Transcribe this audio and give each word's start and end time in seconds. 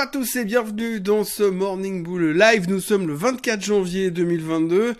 Bonjour 0.00 0.08
à 0.08 0.24
tous 0.24 0.36
et 0.36 0.46
bienvenue 0.46 0.98
dans 0.98 1.24
ce 1.24 1.42
Morning 1.42 2.02
Bull 2.02 2.30
Live. 2.30 2.70
Nous 2.70 2.80
sommes 2.80 3.06
le 3.06 3.12
24 3.12 3.62
janvier 3.62 4.10
2022. 4.10 4.94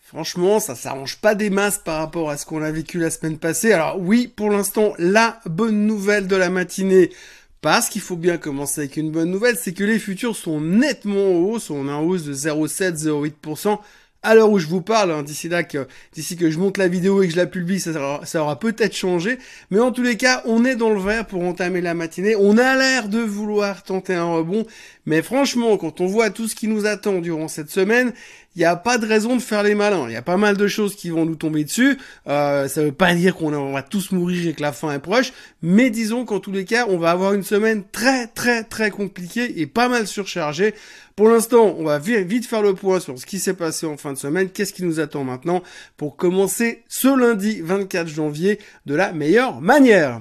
Franchement, 0.00 0.60
ça 0.60 0.76
s'arrange 0.76 1.16
pas 1.16 1.34
des 1.34 1.50
masses 1.50 1.78
par 1.78 1.98
rapport 1.98 2.30
à 2.30 2.36
ce 2.36 2.46
qu'on 2.46 2.62
a 2.62 2.70
vécu 2.70 3.00
la 3.00 3.10
semaine 3.10 3.36
passée. 3.36 3.72
Alors 3.72 3.98
oui, 3.98 4.28
pour 4.28 4.50
l'instant, 4.50 4.92
la 4.96 5.40
bonne 5.46 5.86
nouvelle 5.86 6.28
de 6.28 6.36
la 6.36 6.50
matinée, 6.50 7.10
parce 7.62 7.88
qu'il 7.88 8.00
faut 8.00 8.14
bien 8.14 8.38
commencer 8.38 8.82
avec 8.82 8.96
une 8.96 9.10
bonne 9.10 9.32
nouvelle, 9.32 9.56
c'est 9.60 9.72
que 9.72 9.82
les 9.82 9.98
futurs 9.98 10.36
sont 10.36 10.60
nettement 10.60 11.32
en 11.32 11.40
hausse, 11.40 11.70
on 11.70 11.88
est 11.88 11.92
en 11.92 12.04
hausse 12.04 12.22
de 12.22 12.32
0,7-0,8% 12.32 13.80
à 14.22 14.34
l'heure 14.34 14.50
où 14.50 14.58
je 14.58 14.66
vous 14.66 14.82
parle, 14.82 15.12
hein, 15.12 15.22
d'ici 15.22 15.48
là 15.48 15.62
que 15.62 15.86
d'ici 16.12 16.36
que 16.36 16.50
je 16.50 16.58
monte 16.58 16.76
la 16.76 16.88
vidéo 16.88 17.22
et 17.22 17.26
que 17.26 17.32
je 17.32 17.36
la 17.36 17.46
publie, 17.46 17.78
ça, 17.78 17.92
aura, 18.42 18.58
peut-être 18.58 18.96
changé. 18.96 19.38
Mais 19.70 19.78
en 19.78 19.92
tous 19.92 20.02
les 20.02 20.16
cas, 20.16 20.42
on 20.44 20.64
est 20.64 20.74
dans 20.74 20.90
le 20.90 21.00
vert 21.00 21.26
pour 21.26 21.42
entamer 21.42 21.80
la 21.80 21.94
matinée. 21.94 22.34
On 22.36 22.58
a 22.58 22.76
l'air 22.76 23.08
de 23.08 23.20
vouloir 23.20 23.84
tenter 23.84 24.14
un 24.14 24.26
rebond, 24.26 24.66
mais 25.06 25.22
franchement, 25.22 25.76
quand 25.76 26.00
on 26.00 26.06
voit 26.06 26.30
tout 26.30 26.48
ce 26.48 26.56
qui 26.56 26.66
nous 26.66 26.86
attend 26.86 27.20
durant 27.20 27.48
cette 27.48 27.70
semaine, 27.70 28.12
il 28.58 28.62
n'y 28.62 28.64
a 28.64 28.74
pas 28.74 28.98
de 28.98 29.06
raison 29.06 29.36
de 29.36 29.40
faire 29.40 29.62
les 29.62 29.76
malins. 29.76 30.06
Il 30.08 30.14
y 30.14 30.16
a 30.16 30.22
pas 30.22 30.36
mal 30.36 30.56
de 30.56 30.66
choses 30.66 30.96
qui 30.96 31.10
vont 31.10 31.24
nous 31.24 31.36
tomber 31.36 31.62
dessus. 31.62 31.96
Euh, 32.26 32.66
ça 32.66 32.82
veut 32.82 32.90
pas 32.90 33.14
dire 33.14 33.36
qu'on 33.36 33.72
va 33.72 33.82
tous 33.82 34.10
mourir 34.10 34.48
et 34.48 34.52
que 34.52 34.62
la 34.62 34.72
fin 34.72 34.90
est 34.90 34.98
proche, 34.98 35.32
mais 35.62 35.90
disons 35.90 36.24
qu'en 36.24 36.40
tous 36.40 36.50
les 36.50 36.64
cas, 36.64 36.86
on 36.88 36.98
va 36.98 37.12
avoir 37.12 37.34
une 37.34 37.44
semaine 37.44 37.84
très 37.92 38.26
très 38.26 38.64
très 38.64 38.90
compliquée 38.90 39.60
et 39.60 39.68
pas 39.68 39.88
mal 39.88 40.08
surchargée. 40.08 40.74
Pour 41.14 41.28
l'instant, 41.28 41.76
on 41.78 41.84
va 41.84 42.00
vite 42.00 42.46
faire 42.46 42.62
le 42.62 42.74
point 42.74 42.98
sur 42.98 43.16
ce 43.16 43.26
qui 43.26 43.38
s'est 43.38 43.54
passé 43.54 43.86
en 43.86 43.96
fin 43.96 44.12
de 44.12 44.18
semaine, 44.18 44.48
qu'est-ce 44.48 44.72
qui 44.72 44.82
nous 44.82 44.98
attend 44.98 45.22
maintenant 45.22 45.62
pour 45.96 46.16
commencer 46.16 46.82
ce 46.88 47.06
lundi 47.16 47.60
24 47.60 48.08
janvier 48.08 48.58
de 48.86 48.96
la 48.96 49.12
meilleure 49.12 49.60
manière? 49.60 50.20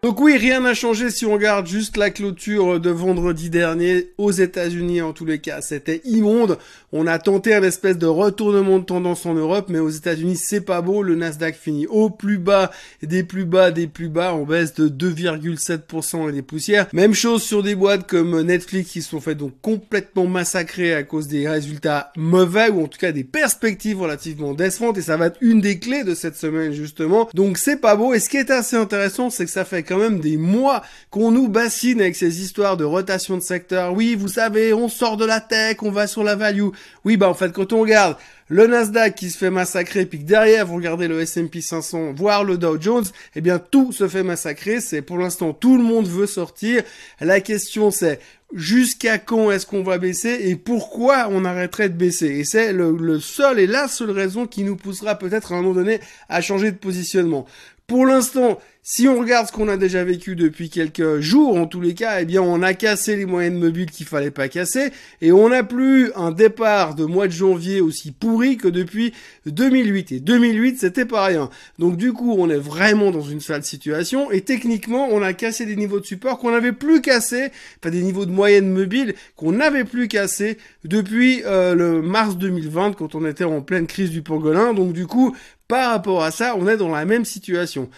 Donc 0.00 0.20
oui, 0.20 0.36
rien 0.36 0.60
n'a 0.60 0.74
changé 0.74 1.10
si 1.10 1.26
on 1.26 1.32
regarde 1.32 1.66
juste 1.66 1.96
la 1.96 2.10
clôture 2.10 2.78
de 2.78 2.88
vendredi 2.88 3.50
dernier 3.50 4.12
aux 4.16 4.30
États-Unis 4.30 5.02
en 5.02 5.12
tous 5.12 5.24
les 5.24 5.40
cas, 5.40 5.60
c'était 5.60 6.02
immonde. 6.04 6.56
On 6.92 7.08
a 7.08 7.18
tenté 7.18 7.52
un 7.52 7.64
espèce 7.64 7.98
de 7.98 8.06
retournement 8.06 8.78
de 8.78 8.84
tendance 8.84 9.26
en 9.26 9.34
Europe, 9.34 9.66
mais 9.68 9.80
aux 9.80 9.90
États-Unis 9.90 10.36
c'est 10.36 10.60
pas 10.60 10.82
beau. 10.82 11.02
Le 11.02 11.16
Nasdaq 11.16 11.56
finit 11.56 11.88
au 11.88 12.10
plus 12.10 12.38
bas, 12.38 12.70
des 13.02 13.24
plus 13.24 13.44
bas, 13.44 13.72
des 13.72 13.88
plus 13.88 14.08
bas, 14.08 14.34
on 14.34 14.44
baisse 14.44 14.72
de 14.74 14.88
2,7% 14.88 16.28
et 16.28 16.32
des 16.32 16.42
poussières. 16.42 16.86
Même 16.92 17.12
chose 17.12 17.42
sur 17.42 17.64
des 17.64 17.74
boîtes 17.74 18.06
comme 18.06 18.40
Netflix 18.42 18.92
qui 18.92 19.02
sont 19.02 19.20
fait 19.20 19.34
donc 19.34 19.54
complètement 19.62 20.28
massacrées 20.28 20.94
à 20.94 21.02
cause 21.02 21.26
des 21.26 21.48
résultats 21.48 22.12
mauvais 22.16 22.70
ou 22.70 22.84
en 22.84 22.86
tout 22.86 23.00
cas 23.00 23.10
des 23.10 23.24
perspectives 23.24 24.00
relativement 24.00 24.54
décevantes 24.54 24.96
et 24.96 25.02
ça 25.02 25.16
va 25.16 25.26
être 25.26 25.38
une 25.40 25.60
des 25.60 25.80
clés 25.80 26.04
de 26.04 26.14
cette 26.14 26.36
semaine 26.36 26.72
justement. 26.72 27.28
Donc 27.34 27.58
c'est 27.58 27.80
pas 27.80 27.96
beau 27.96 28.14
et 28.14 28.20
ce 28.20 28.28
qui 28.28 28.36
est 28.36 28.52
assez 28.52 28.76
intéressant 28.76 29.28
c'est 29.28 29.44
que 29.44 29.50
ça 29.50 29.64
fait 29.64 29.87
quand 29.88 29.98
même 29.98 30.20
des 30.20 30.36
mois 30.36 30.82
qu'on 31.10 31.30
nous 31.30 31.48
bassine 31.48 32.00
avec 32.00 32.14
ces 32.14 32.42
histoires 32.42 32.76
de 32.76 32.84
rotation 32.84 33.36
de 33.36 33.42
secteur. 33.42 33.94
Oui, 33.94 34.14
vous 34.14 34.28
savez, 34.28 34.72
on 34.74 34.88
sort 34.88 35.16
de 35.16 35.24
la 35.24 35.40
tech, 35.40 35.78
on 35.82 35.90
va 35.90 36.06
sur 36.06 36.22
la 36.22 36.36
value. 36.36 36.68
Oui, 37.04 37.16
bah 37.16 37.28
en 37.28 37.34
fait, 37.34 37.52
quand 37.52 37.72
on 37.72 37.80
regarde 37.80 38.16
le 38.48 38.66
Nasdaq 38.66 39.14
qui 39.14 39.30
se 39.30 39.38
fait 39.38 39.50
massacrer, 39.50 40.06
puis 40.06 40.18
que 40.20 40.24
derrière 40.24 40.66
vous 40.66 40.76
regardez 40.76 41.08
le 41.08 41.20
S&P 41.20 41.60
500, 41.60 42.12
voire 42.14 42.44
le 42.44 42.58
Dow 42.58 42.80
Jones, 42.80 43.04
eh 43.36 43.40
bien 43.40 43.58
tout 43.58 43.92
se 43.92 44.08
fait 44.08 44.22
massacrer. 44.22 44.80
C'est 44.80 45.02
pour 45.02 45.18
l'instant 45.18 45.52
tout 45.52 45.76
le 45.76 45.84
monde 45.84 46.08
veut 46.08 46.26
sortir. 46.26 46.82
La 47.20 47.40
question 47.40 47.90
c'est 47.90 48.20
jusqu'à 48.54 49.18
quand 49.18 49.50
est-ce 49.50 49.66
qu'on 49.66 49.82
va 49.82 49.98
baisser 49.98 50.48
et 50.48 50.56
pourquoi 50.56 51.28
on 51.30 51.44
arrêterait 51.44 51.88
de 51.88 51.96
baisser? 51.96 52.26
Et 52.26 52.44
c'est 52.44 52.72
le, 52.72 53.20
seul 53.20 53.58
et 53.58 53.66
la 53.66 53.88
seule 53.88 54.10
raison 54.10 54.46
qui 54.46 54.64
nous 54.64 54.76
poussera 54.76 55.16
peut-être 55.16 55.52
à 55.52 55.56
un 55.56 55.62
moment 55.62 55.74
donné 55.74 56.00
à 56.28 56.40
changer 56.40 56.70
de 56.72 56.76
positionnement. 56.76 57.46
Pour 57.86 58.04
l'instant, 58.04 58.58
si 58.82 59.08
on 59.08 59.18
regarde 59.18 59.46
ce 59.46 59.52
qu'on 59.52 59.68
a 59.68 59.78
déjà 59.78 60.04
vécu 60.04 60.36
depuis 60.36 60.68
quelques 60.68 61.20
jours, 61.20 61.56
en 61.56 61.66
tous 61.66 61.80
les 61.80 61.94
cas, 61.94 62.20
eh 62.20 62.26
bien, 62.26 62.42
on 62.42 62.62
a 62.62 62.74
cassé 62.74 63.16
les 63.16 63.24
moyennes 63.24 63.58
mobiles 63.58 63.90
qu'il 63.90 64.06
fallait 64.06 64.30
pas 64.30 64.48
casser, 64.48 64.92
et 65.22 65.32
on 65.32 65.48
n'a 65.48 65.64
plus 65.64 66.12
un 66.14 66.30
départ 66.30 66.94
de 66.94 67.06
mois 67.06 67.28
de 67.28 67.32
janvier 67.32 67.80
aussi 67.80 68.12
pourri 68.12 68.37
que 68.56 68.68
depuis 68.68 69.12
2008. 69.46 70.12
Et 70.12 70.20
2008, 70.20 70.78
c'était 70.78 71.04
pas 71.04 71.24
rien. 71.24 71.50
Donc, 71.78 71.96
du 71.96 72.12
coup, 72.12 72.34
on 72.38 72.48
est 72.50 72.56
vraiment 72.56 73.10
dans 73.10 73.22
une 73.22 73.40
sale 73.40 73.64
situation, 73.64 74.30
et 74.30 74.42
techniquement, 74.42 75.08
on 75.10 75.22
a 75.22 75.32
cassé 75.32 75.66
des 75.66 75.76
niveaux 75.76 76.00
de 76.00 76.06
support 76.06 76.38
qu'on 76.38 76.50
n'avait 76.50 76.72
plus 76.72 77.00
cassé, 77.00 77.50
enfin, 77.80 77.90
des 77.90 78.02
niveaux 78.02 78.26
de 78.26 78.30
moyenne 78.30 78.70
mobile 78.70 79.14
qu'on 79.36 79.52
n'avait 79.52 79.84
plus 79.84 80.08
cassé 80.08 80.58
depuis 80.84 81.42
euh, 81.44 81.74
le 81.74 82.02
mars 82.02 82.36
2020, 82.36 82.92
quand 82.92 83.14
on 83.14 83.26
était 83.26 83.44
en 83.44 83.60
pleine 83.60 83.86
crise 83.86 84.10
du 84.10 84.22
pangolin. 84.22 84.74
Donc, 84.74 84.92
du 84.92 85.06
coup, 85.06 85.34
par 85.68 85.90
rapport 85.90 86.24
à 86.24 86.30
ça, 86.30 86.56
on 86.56 86.66
est 86.66 86.78
dans 86.78 86.88
la 86.88 87.04
même 87.04 87.24
situation. 87.24 87.90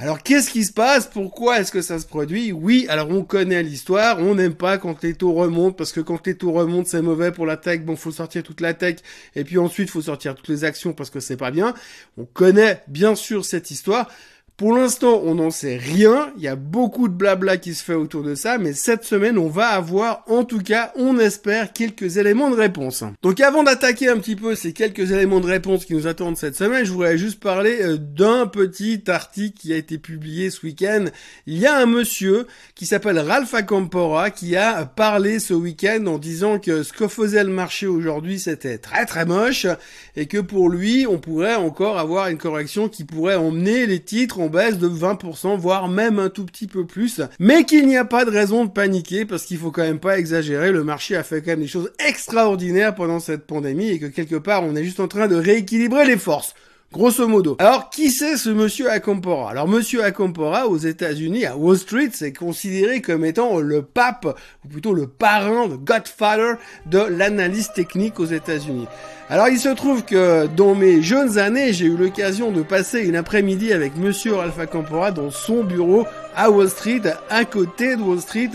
Alors 0.00 0.22
qu'est-ce 0.22 0.50
qui 0.50 0.64
se 0.64 0.72
passe? 0.72 1.06
Pourquoi 1.06 1.58
est-ce 1.58 1.72
que 1.72 1.82
ça 1.82 1.98
se 1.98 2.06
produit? 2.06 2.52
Oui, 2.52 2.86
alors 2.88 3.10
on 3.10 3.24
connaît 3.24 3.64
l'histoire, 3.64 4.20
on 4.20 4.36
n'aime 4.36 4.54
pas 4.54 4.78
quand 4.78 5.02
les 5.02 5.14
taux 5.14 5.32
remontent, 5.32 5.74
parce 5.74 5.92
que 5.92 6.00
quand 6.00 6.24
les 6.26 6.36
taux 6.36 6.52
remontent, 6.52 6.88
c'est 6.88 7.02
mauvais 7.02 7.32
pour 7.32 7.46
la 7.46 7.56
tech, 7.56 7.82
bon, 7.82 7.96
faut 7.96 8.12
sortir 8.12 8.44
toute 8.44 8.60
la 8.60 8.74
tech, 8.74 8.98
et 9.34 9.42
puis 9.42 9.58
ensuite, 9.58 9.90
faut 9.90 10.02
sortir 10.02 10.36
toutes 10.36 10.48
les 10.48 10.62
actions 10.62 10.92
parce 10.92 11.10
que 11.10 11.18
c'est 11.18 11.36
pas 11.36 11.50
bien. 11.50 11.74
On 12.16 12.24
connaît 12.24 12.82
bien 12.86 13.16
sûr 13.16 13.44
cette 13.44 13.72
histoire. 13.72 14.08
Pour 14.58 14.72
l'instant, 14.72 15.22
on 15.24 15.36
n'en 15.36 15.52
sait 15.52 15.76
rien. 15.76 16.32
Il 16.36 16.42
y 16.42 16.48
a 16.48 16.56
beaucoup 16.56 17.06
de 17.06 17.12
blabla 17.12 17.58
qui 17.58 17.74
se 17.74 17.84
fait 17.84 17.94
autour 17.94 18.24
de 18.24 18.34
ça, 18.34 18.58
mais 18.58 18.72
cette 18.72 19.04
semaine, 19.04 19.38
on 19.38 19.46
va 19.46 19.68
avoir, 19.68 20.24
en 20.26 20.42
tout 20.42 20.58
cas, 20.58 20.92
on 20.96 21.16
espère, 21.20 21.72
quelques 21.72 22.16
éléments 22.16 22.50
de 22.50 22.56
réponse. 22.56 23.04
Donc 23.22 23.38
avant 23.38 23.62
d'attaquer 23.62 24.08
un 24.08 24.18
petit 24.18 24.34
peu 24.34 24.56
ces 24.56 24.72
quelques 24.72 25.12
éléments 25.12 25.38
de 25.38 25.46
réponse 25.46 25.84
qui 25.84 25.94
nous 25.94 26.08
attendent 26.08 26.36
cette 26.36 26.56
semaine, 26.56 26.84
je 26.84 26.90
voudrais 26.90 27.16
juste 27.16 27.38
parler 27.38 27.78
euh, 27.82 27.98
d'un 27.98 28.48
petit 28.48 29.04
article 29.06 29.56
qui 29.56 29.72
a 29.72 29.76
été 29.76 29.96
publié 29.96 30.50
ce 30.50 30.66
week-end. 30.66 31.04
Il 31.46 31.58
y 31.58 31.66
a 31.66 31.78
un 31.78 31.86
monsieur 31.86 32.48
qui 32.74 32.84
s'appelle 32.84 33.20
Ralph 33.20 33.54
Acampora 33.54 34.30
qui 34.30 34.56
a 34.56 34.86
parlé 34.86 35.38
ce 35.38 35.54
week-end 35.54 36.04
en 36.06 36.18
disant 36.18 36.58
que 36.58 36.82
ce 36.82 36.92
que 36.92 37.06
faisait 37.06 37.44
le 37.44 37.52
marché 37.52 37.86
aujourd'hui, 37.86 38.40
c'était 38.40 38.78
très 38.78 39.06
très 39.06 39.24
moche 39.24 39.68
et 40.16 40.26
que 40.26 40.38
pour 40.38 40.68
lui, 40.68 41.06
on 41.06 41.18
pourrait 41.18 41.54
encore 41.54 42.00
avoir 42.00 42.26
une 42.26 42.38
correction 42.38 42.88
qui 42.88 43.04
pourrait 43.04 43.36
emmener 43.36 43.86
les 43.86 44.00
titres 44.00 44.47
baisse 44.48 44.78
de 44.78 44.88
20%, 44.88 45.56
voire 45.56 45.88
même 45.88 46.18
un 46.18 46.28
tout 46.28 46.44
petit 46.44 46.66
peu 46.66 46.86
plus, 46.86 47.20
mais 47.38 47.64
qu'il 47.64 47.86
n'y 47.86 47.96
a 47.96 48.04
pas 48.04 48.24
de 48.24 48.30
raison 48.30 48.64
de 48.64 48.70
paniquer 48.70 49.24
parce 49.24 49.44
qu'il 49.44 49.58
faut 49.58 49.70
quand 49.70 49.82
même 49.82 50.00
pas 50.00 50.18
exagérer, 50.18 50.72
le 50.72 50.84
marché 50.84 51.16
a 51.16 51.22
fait 51.22 51.40
quand 51.40 51.52
même 51.52 51.60
des 51.60 51.66
choses 51.66 51.92
extraordinaires 51.98 52.94
pendant 52.94 53.20
cette 53.20 53.46
pandémie 53.46 53.88
et 53.90 53.98
que 53.98 54.06
quelque 54.06 54.36
part 54.36 54.64
on 54.64 54.76
est 54.76 54.84
juste 54.84 55.00
en 55.00 55.08
train 55.08 55.28
de 55.28 55.36
rééquilibrer 55.36 56.04
les 56.04 56.18
forces. 56.18 56.54
Grosso 56.90 57.28
modo. 57.28 57.56
Alors, 57.58 57.90
qui 57.90 58.10
c'est 58.10 58.38
ce 58.38 58.48
monsieur 58.48 58.90
Acampora 58.90 59.50
Alors, 59.50 59.68
monsieur 59.68 60.02
Acampora, 60.02 60.68
aux 60.68 60.78
États-Unis, 60.78 61.44
à 61.44 61.54
Wall 61.54 61.76
Street, 61.76 62.08
c'est 62.14 62.32
considéré 62.32 63.02
comme 63.02 63.26
étant 63.26 63.58
le 63.58 63.82
pape, 63.82 64.38
ou 64.64 64.68
plutôt 64.68 64.94
le 64.94 65.06
parrain, 65.06 65.68
le 65.68 65.76
godfather 65.76 66.54
de 66.86 67.00
l'analyse 67.00 67.72
technique 67.74 68.18
aux 68.18 68.24
États-Unis. 68.24 68.86
Alors, 69.30 69.48
il 69.50 69.58
se 69.58 69.68
trouve 69.68 70.06
que 70.06 70.46
dans 70.46 70.74
mes 70.74 71.02
jeunes 71.02 71.36
années, 71.36 71.74
j'ai 71.74 71.84
eu 71.84 71.98
l'occasion 71.98 72.50
de 72.50 72.62
passer 72.62 73.00
une 73.00 73.14
après-midi 73.14 73.74
avec 73.74 73.94
monsieur 73.94 74.38
Alpha 74.38 74.64
Campora 74.66 75.10
dans 75.10 75.30
son 75.30 75.64
bureau 75.64 76.06
à 76.34 76.50
Wall 76.50 76.70
Street, 76.70 77.02
à 77.28 77.44
côté 77.44 77.96
de 77.96 78.00
Wall 78.00 78.20
Street, 78.20 78.50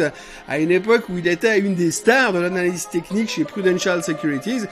à 0.47 0.57
une 0.57 0.71
époque 0.71 1.03
où 1.09 1.19
il 1.19 1.27
était 1.27 1.59
une 1.59 1.75
des 1.75 1.91
stars 1.91 2.33
de 2.33 2.39
l'analyse 2.39 2.87
technique 2.89 3.29
chez 3.29 3.43
Prudential 3.43 4.01
Securities. 4.03 4.63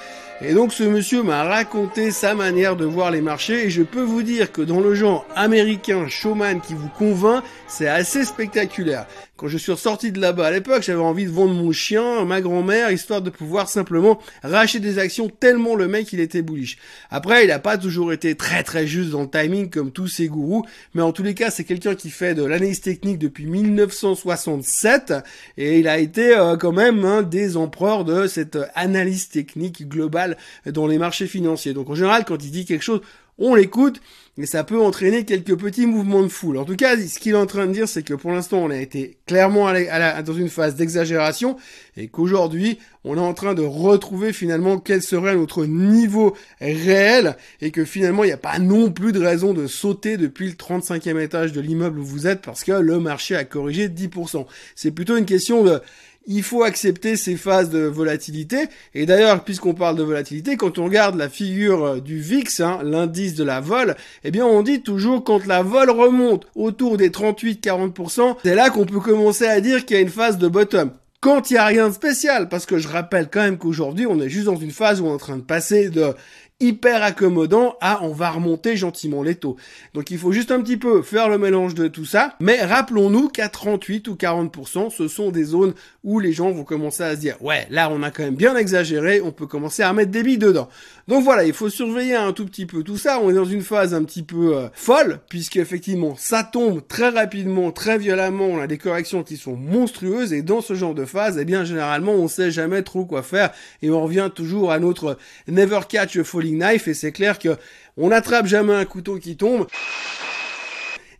Et 0.43 0.55
donc 0.55 0.73
ce 0.73 0.81
monsieur 0.81 1.21
m'a 1.21 1.43
raconté 1.43 2.09
sa 2.09 2.33
manière 2.33 2.75
de 2.75 2.83
voir 2.83 3.11
les 3.11 3.21
marchés 3.21 3.65
et 3.65 3.69
je 3.69 3.83
peux 3.83 4.01
vous 4.01 4.23
dire 4.23 4.51
que 4.51 4.63
dans 4.63 4.79
le 4.79 4.95
genre 4.95 5.23
américain 5.35 6.07
showman 6.07 6.61
qui 6.61 6.73
vous 6.73 6.89
convainc, 6.97 7.43
c'est 7.67 7.87
assez 7.87 8.25
spectaculaire. 8.25 9.05
Quand 9.37 9.47
je 9.47 9.59
suis 9.59 9.77
sorti 9.77 10.11
de 10.11 10.19
là-bas 10.19 10.47
à 10.47 10.51
l'époque, 10.51 10.81
j'avais 10.81 10.99
envie 10.99 11.25
de 11.25 11.31
vendre 11.31 11.53
mon 11.53 11.71
chien, 11.71 12.25
ma 12.25 12.41
grand-mère, 12.41 12.89
histoire 12.89 13.21
de 13.21 13.29
pouvoir 13.29 13.69
simplement 13.69 14.17
racheter 14.41 14.79
des 14.79 14.97
actions 14.97 15.29
tellement 15.29 15.75
le 15.75 15.87
mec 15.91 16.11
il 16.13 16.19
était 16.19 16.41
bullish. 16.41 16.77
Après, 17.09 17.43
il 17.43 17.47
n'a 17.49 17.59
pas 17.59 17.77
toujours 17.77 18.11
été 18.11 18.35
très 18.35 18.63
très 18.63 18.87
juste 18.87 19.11
dans 19.11 19.21
le 19.21 19.29
timing 19.29 19.69
comme 19.69 19.91
tous 19.91 20.07
ces 20.07 20.27
gourous, 20.27 20.65
mais 20.93 21.01
en 21.01 21.11
tous 21.11 21.23
les 21.23 21.35
cas, 21.35 21.51
c'est 21.51 21.63
quelqu'un 21.63 21.95
qui 21.95 22.09
fait 22.09 22.33
de 22.33 22.43
l'analyse 22.43 22.81
technique 22.81 23.19
depuis 23.19 23.45
1967 23.45 25.13
et 25.57 25.79
il 25.79 25.87
a 25.87 25.99
été 25.99 26.35
euh, 26.35 26.57
quand 26.57 26.71
même 26.71 27.05
un 27.05 27.21
des 27.21 27.57
empereurs 27.57 28.05
de 28.05 28.27
cette 28.27 28.57
analyse 28.75 29.29
technique 29.29 29.87
globale 29.87 30.37
dans 30.65 30.87
les 30.87 30.97
marchés 30.97 31.27
financiers. 31.27 31.73
Donc 31.73 31.89
en 31.89 31.95
général, 31.95 32.25
quand 32.25 32.43
il 32.43 32.51
dit 32.51 32.65
quelque 32.65 32.83
chose, 32.83 33.01
on 33.37 33.55
l'écoute, 33.55 34.01
mais 34.37 34.45
ça 34.45 34.63
peut 34.63 34.79
entraîner 34.79 35.25
quelques 35.25 35.57
petits 35.57 35.85
mouvements 35.85 36.23
de 36.23 36.27
foule. 36.29 36.57
En 36.57 36.63
tout 36.63 36.75
cas, 36.75 36.95
ce 36.97 37.19
qu'il 37.19 37.33
est 37.33 37.37
en 37.37 37.45
train 37.45 37.65
de 37.67 37.73
dire, 37.73 37.87
c'est 37.87 38.03
que 38.03 38.13
pour 38.13 38.31
l'instant, 38.31 38.59
on 38.59 38.69
a 38.69 38.77
été 38.77 39.17
clairement 39.25 39.71
dans 39.71 40.33
une 40.33 40.49
phase 40.49 40.75
d'exagération, 40.75 41.57
et 41.97 42.07
qu'aujourd'hui, 42.07 42.79
on 43.03 43.17
est 43.17 43.19
en 43.19 43.33
train 43.33 43.53
de 43.53 43.63
retrouver 43.63 44.31
finalement 44.31 44.77
quel 44.77 45.01
serait 45.01 45.35
notre 45.35 45.65
niveau 45.65 46.35
réel, 46.61 47.35
et 47.61 47.71
que 47.71 47.83
finalement, 47.83 48.23
il 48.23 48.27
n'y 48.27 48.33
a 48.33 48.37
pas 48.37 48.59
non 48.59 48.91
plus 48.91 49.11
de 49.11 49.19
raison 49.19 49.53
de 49.53 49.67
sauter 49.67 50.17
depuis 50.17 50.47
le 50.47 50.53
35e 50.53 51.19
étage 51.19 51.51
de 51.51 51.61
l'immeuble 51.61 51.99
où 51.99 52.05
vous 52.05 52.27
êtes, 52.27 52.41
parce 52.41 52.63
que 52.63 52.71
le 52.71 52.99
marché 52.99 53.35
a 53.35 53.43
corrigé 53.43 53.89
10%. 53.89 54.45
C'est 54.75 54.91
plutôt 54.91 55.17
une 55.17 55.25
question 55.25 55.63
de 55.63 55.81
il 56.25 56.43
faut 56.43 56.63
accepter 56.63 57.15
ces 57.15 57.35
phases 57.35 57.69
de 57.69 57.79
volatilité. 57.79 58.67
Et 58.93 59.05
d'ailleurs, 59.05 59.43
puisqu'on 59.43 59.73
parle 59.73 59.95
de 59.95 60.03
volatilité, 60.03 60.57
quand 60.57 60.77
on 60.77 60.85
regarde 60.85 61.15
la 61.15 61.29
figure 61.29 61.85
euh, 61.85 61.99
du 61.99 62.19
VIX, 62.19 62.59
hein, 62.61 62.79
l'indice 62.83 63.35
de 63.35 63.43
la 63.43 63.59
vol, 63.59 63.95
eh 64.23 64.31
bien 64.31 64.45
on 64.45 64.61
dit 64.61 64.81
toujours 64.81 65.23
quand 65.23 65.45
la 65.45 65.63
vol 65.63 65.89
remonte 65.89 66.45
autour 66.55 66.97
des 66.97 67.09
38-40%, 67.09 68.37
c'est 68.43 68.55
là 68.55 68.69
qu'on 68.69 68.85
peut 68.85 68.99
commencer 68.99 69.45
à 69.45 69.61
dire 69.61 69.85
qu'il 69.85 69.95
y 69.95 69.99
a 69.99 70.03
une 70.03 70.09
phase 70.09 70.37
de 70.37 70.47
bottom 70.47 70.91
quand 71.21 71.51
il 71.51 71.53
n'y 71.53 71.59
a 71.59 71.65
rien 71.67 71.87
de 71.87 71.93
spécial, 71.93 72.49
parce 72.49 72.65
que 72.65 72.79
je 72.79 72.87
rappelle 72.87 73.29
quand 73.31 73.41
même 73.41 73.59
qu'aujourd'hui, 73.59 74.07
on 74.07 74.19
est 74.19 74.27
juste 74.27 74.47
dans 74.47 74.55
une 74.55 74.71
phase 74.71 75.01
où 75.01 75.05
on 75.05 75.11
est 75.11 75.13
en 75.13 75.17
train 75.17 75.37
de 75.37 75.43
passer 75.43 75.91
de 75.91 76.15
hyper 76.61 77.03
accommodant 77.03 77.75
à 77.81 78.03
on 78.03 78.13
va 78.13 78.29
remonter 78.29 78.77
gentiment 78.77 79.23
les 79.23 79.35
taux. 79.35 79.57
Donc 79.93 80.11
il 80.11 80.17
faut 80.17 80.31
juste 80.31 80.51
un 80.51 80.61
petit 80.61 80.77
peu 80.77 81.01
faire 81.01 81.27
le 81.27 81.37
mélange 81.37 81.73
de 81.73 81.87
tout 81.87 82.05
ça. 82.05 82.35
Mais 82.39 82.61
rappelons-nous 82.61 83.29
qu'à 83.29 83.49
38 83.49 84.07
ou 84.07 84.15
40%, 84.15 84.91
ce 84.91 85.07
sont 85.07 85.31
des 85.31 85.43
zones 85.43 85.73
où 86.03 86.19
les 86.19 86.31
gens 86.31 86.51
vont 86.51 86.63
commencer 86.63 87.03
à 87.03 87.15
se 87.15 87.19
dire 87.19 87.35
ouais 87.41 87.67
là 87.69 87.89
on 87.91 88.03
a 88.03 88.11
quand 88.11 88.23
même 88.23 88.35
bien 88.35 88.55
exagéré, 88.55 89.21
on 89.21 89.31
peut 89.31 89.47
commencer 89.47 89.83
à 89.83 89.91
mettre 89.91 90.11
des 90.11 90.23
billes 90.23 90.37
dedans. 90.37 90.69
Donc 91.07 91.23
voilà, 91.23 91.43
il 91.43 91.53
faut 91.53 91.69
surveiller 91.69 92.15
un 92.15 92.31
tout 92.31 92.45
petit 92.45 92.65
peu 92.65 92.83
tout 92.83 92.97
ça. 92.97 93.19
On 93.21 93.31
est 93.31 93.33
dans 93.33 93.43
une 93.43 93.63
phase 93.63 93.93
un 93.93 94.03
petit 94.03 94.23
peu 94.23 94.55
euh, 94.55 94.67
folle 94.73 95.19
puisque 95.29 95.57
effectivement 95.57 96.15
ça 96.15 96.43
tombe 96.43 96.87
très 96.87 97.09
rapidement, 97.09 97.71
très 97.71 97.97
violemment. 97.97 98.45
On 98.45 98.59
a 98.59 98.67
des 98.67 98.77
corrections 98.77 99.23
qui 99.23 99.37
sont 99.37 99.55
monstrueuses 99.55 100.31
et 100.31 100.43
dans 100.43 100.61
ce 100.61 100.75
genre 100.75 100.93
de 100.93 101.05
phase, 101.05 101.37
eh 101.39 101.45
bien 101.45 101.63
généralement 101.63 102.13
on 102.13 102.27
sait 102.27 102.51
jamais 102.51 102.83
trop 102.83 103.05
quoi 103.05 103.23
faire 103.23 103.51
et 103.81 103.89
on 103.89 104.03
revient 104.03 104.29
toujours 104.33 104.71
à 104.71 104.79
notre 104.79 105.17
never 105.47 105.79
catch 105.89 106.17
a 106.17 106.23
knife 106.57 106.87
et 106.87 106.93
c'est 106.93 107.11
clair 107.11 107.39
que 107.39 107.57
on 107.97 108.09
n'attrape 108.09 108.45
jamais 108.45 108.73
un 108.73 108.85
couteau 108.85 109.17
qui 109.17 109.37
tombe. 109.37 109.67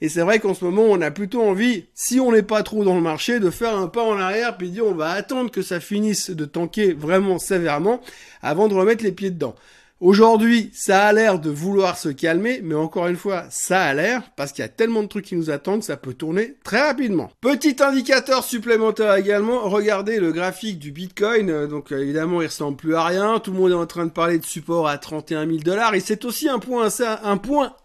Et 0.03 0.09
c'est 0.09 0.21
vrai 0.21 0.39
qu'en 0.39 0.55
ce 0.55 0.65
moment, 0.65 0.83
on 0.83 0.99
a 1.01 1.11
plutôt 1.11 1.43
envie, 1.43 1.85
si 1.93 2.19
on 2.19 2.31
n'est 2.31 2.41
pas 2.41 2.63
trop 2.63 2.83
dans 2.83 2.95
le 2.95 3.01
marché, 3.01 3.39
de 3.39 3.51
faire 3.51 3.77
un 3.77 3.87
pas 3.87 4.03
en 4.03 4.17
arrière 4.17 4.57
puis 4.57 4.71
dire 4.71 4.85
on 4.85 4.95
va 4.95 5.11
attendre 5.11 5.51
que 5.51 5.61
ça 5.61 5.79
finisse 5.79 6.31
de 6.31 6.45
tanker 6.45 6.93
vraiment 6.93 7.37
sévèrement 7.37 8.01
avant 8.41 8.67
de 8.67 8.73
remettre 8.73 9.03
les 9.03 9.11
pieds 9.11 9.29
dedans. 9.29 9.55
Aujourd'hui, 10.01 10.71
ça 10.73 11.05
a 11.05 11.13
l'air 11.13 11.37
de 11.37 11.51
vouloir 11.51 11.95
se 11.95 12.09
calmer, 12.09 12.61
mais 12.63 12.73
encore 12.73 13.05
une 13.05 13.17
fois, 13.17 13.45
ça 13.51 13.83
a 13.83 13.93
l'air, 13.93 14.23
parce 14.35 14.51
qu'il 14.51 14.63
y 14.63 14.65
a 14.65 14.67
tellement 14.67 15.03
de 15.03 15.07
trucs 15.07 15.25
qui 15.25 15.35
nous 15.35 15.51
attendent, 15.51 15.83
ça 15.83 15.95
peut 15.95 16.15
tourner 16.15 16.55
très 16.63 16.81
rapidement. 16.81 17.29
Petit 17.39 17.75
indicateur 17.83 18.43
supplémentaire 18.43 19.13
également, 19.13 19.69
regardez 19.69 20.19
le 20.19 20.31
graphique 20.31 20.79
du 20.79 20.91
Bitcoin, 20.91 21.67
donc 21.67 21.91
euh, 21.91 22.01
évidemment 22.01 22.41
il 22.41 22.47
ressemble 22.47 22.77
plus 22.77 22.95
à 22.95 23.05
rien, 23.05 23.39
tout 23.39 23.51
le 23.51 23.59
monde 23.59 23.69
est 23.73 23.75
en 23.75 23.85
train 23.85 24.07
de 24.07 24.11
parler 24.11 24.39
de 24.39 24.43
support 24.43 24.87
à 24.87 24.97
31 24.97 25.45
000 25.45 25.59
dollars, 25.59 25.93
et 25.93 25.99
c'est 25.99 26.25
aussi 26.25 26.49
un 26.49 26.57
point 26.57 26.89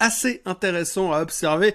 assez 0.00 0.40
intéressant 0.46 1.12
à 1.12 1.20
observer, 1.20 1.74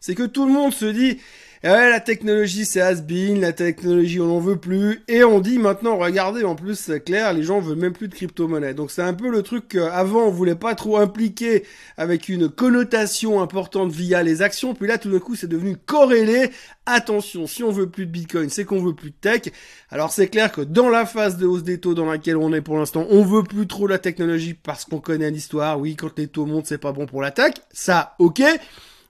c'est 0.00 0.16
que 0.16 0.24
tout 0.24 0.46
le 0.46 0.52
monde 0.52 0.74
se 0.74 0.86
dit, 0.86 1.20
ouais, 1.64 1.90
la 1.90 2.00
technologie 2.00 2.64
c'est 2.64 2.80
has-been, 2.80 3.40
la 3.40 3.52
technologie 3.52 4.20
on 4.20 4.26
n'en 4.26 4.40
veut 4.40 4.56
plus, 4.56 5.02
et 5.08 5.24
on 5.24 5.40
dit 5.40 5.58
maintenant, 5.58 5.96
regardez, 5.96 6.44
en 6.44 6.54
plus 6.54 6.78
c'est 6.78 7.00
clair, 7.00 7.32
les 7.32 7.42
gens 7.42 7.60
veulent 7.60 7.78
même 7.78 7.92
plus 7.92 8.08
de 8.08 8.14
crypto-monnaie. 8.14 8.74
Donc 8.74 8.90
c'est 8.90 9.02
un 9.02 9.14
peu 9.14 9.30
le 9.30 9.42
truc 9.42 9.68
qu'avant 9.68 10.26
on 10.26 10.30
voulait 10.30 10.54
pas 10.54 10.74
trop 10.74 10.96
impliquer 10.98 11.64
avec 11.96 12.28
une 12.28 12.48
connotation 12.48 13.40
importante 13.40 13.92
via 13.92 14.22
les 14.22 14.42
actions, 14.42 14.74
puis 14.74 14.88
là 14.88 14.98
tout 14.98 15.10
d'un 15.10 15.18
coup 15.18 15.34
c'est 15.34 15.46
devenu 15.46 15.76
corrélé. 15.76 16.50
Attention, 16.88 17.48
si 17.48 17.64
on 17.64 17.72
veut 17.72 17.88
plus 17.88 18.06
de 18.06 18.12
Bitcoin, 18.12 18.48
c'est 18.48 18.64
qu'on 18.64 18.80
veut 18.80 18.94
plus 18.94 19.10
de 19.10 19.16
tech. 19.20 19.52
Alors 19.90 20.12
c'est 20.12 20.28
clair 20.28 20.52
que 20.52 20.60
dans 20.60 20.88
la 20.88 21.04
phase 21.04 21.36
de 21.36 21.44
hausse 21.44 21.64
des 21.64 21.80
taux 21.80 21.94
dans 21.94 22.06
laquelle 22.06 22.36
on 22.36 22.52
est 22.52 22.60
pour 22.60 22.78
l'instant, 22.78 23.06
on 23.10 23.24
veut 23.24 23.42
plus 23.42 23.66
trop 23.66 23.88
la 23.88 23.98
technologie 23.98 24.54
parce 24.54 24.84
qu'on 24.84 25.00
connaît 25.00 25.30
l'histoire. 25.30 25.80
Oui, 25.80 25.96
quand 25.96 26.16
les 26.16 26.28
taux 26.28 26.46
montent, 26.46 26.66
c'est 26.66 26.78
pas 26.78 26.92
bon 26.92 27.06
pour 27.06 27.22
la 27.22 27.32
tech. 27.32 27.54
Ça, 27.72 28.14
ok. 28.20 28.42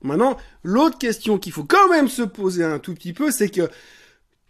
Maintenant, 0.03 0.37
l'autre 0.63 0.99
question 0.99 1.39
qu'il 1.39 1.53
faut 1.53 1.65
quand 1.65 1.89
même 1.89 2.09
se 2.09 2.23
poser 2.23 2.65
un 2.65 2.79
tout 2.79 2.95
petit 2.95 3.13
peu, 3.13 3.31
c'est 3.31 3.49
que 3.49 3.69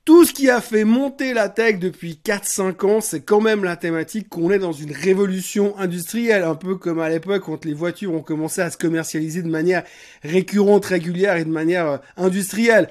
tout 0.07 0.25
ce 0.25 0.33
qui 0.33 0.49
a 0.49 0.61
fait 0.61 0.85
monter 0.85 1.35
la 1.35 1.49
tech 1.49 1.81
depuis 1.81 2.21
4-5 2.25 2.87
ans, 2.87 3.01
c'est 3.01 3.23
quand 3.23 3.41
même 3.41 3.65
la 3.65 3.77
thématique 3.77 4.29
qu'on 4.29 4.53
est 4.53 4.61
dans 4.61 4.73
une 4.73 4.93
révolution 4.93 5.77
industrielle, 5.79 6.45
un 6.45 6.55
peu 6.55 6.77
comme 6.77 7.01
à 7.01 7.09
l'époque 7.09 7.43
quand 7.45 7.65
les 7.65 7.75
voitures 7.75 8.15
ont 8.15 8.23
commencé 8.23 8.61
à 8.61 8.71
se 8.71 8.77
commercialiser 8.79 9.43
de 9.43 9.51
manière 9.51 9.83
récurrente, 10.23 10.85
régulière 10.85 11.37
et 11.37 11.45
de 11.45 11.51
manière 11.51 11.87
euh, 11.89 11.99
industrielle. 12.17 12.89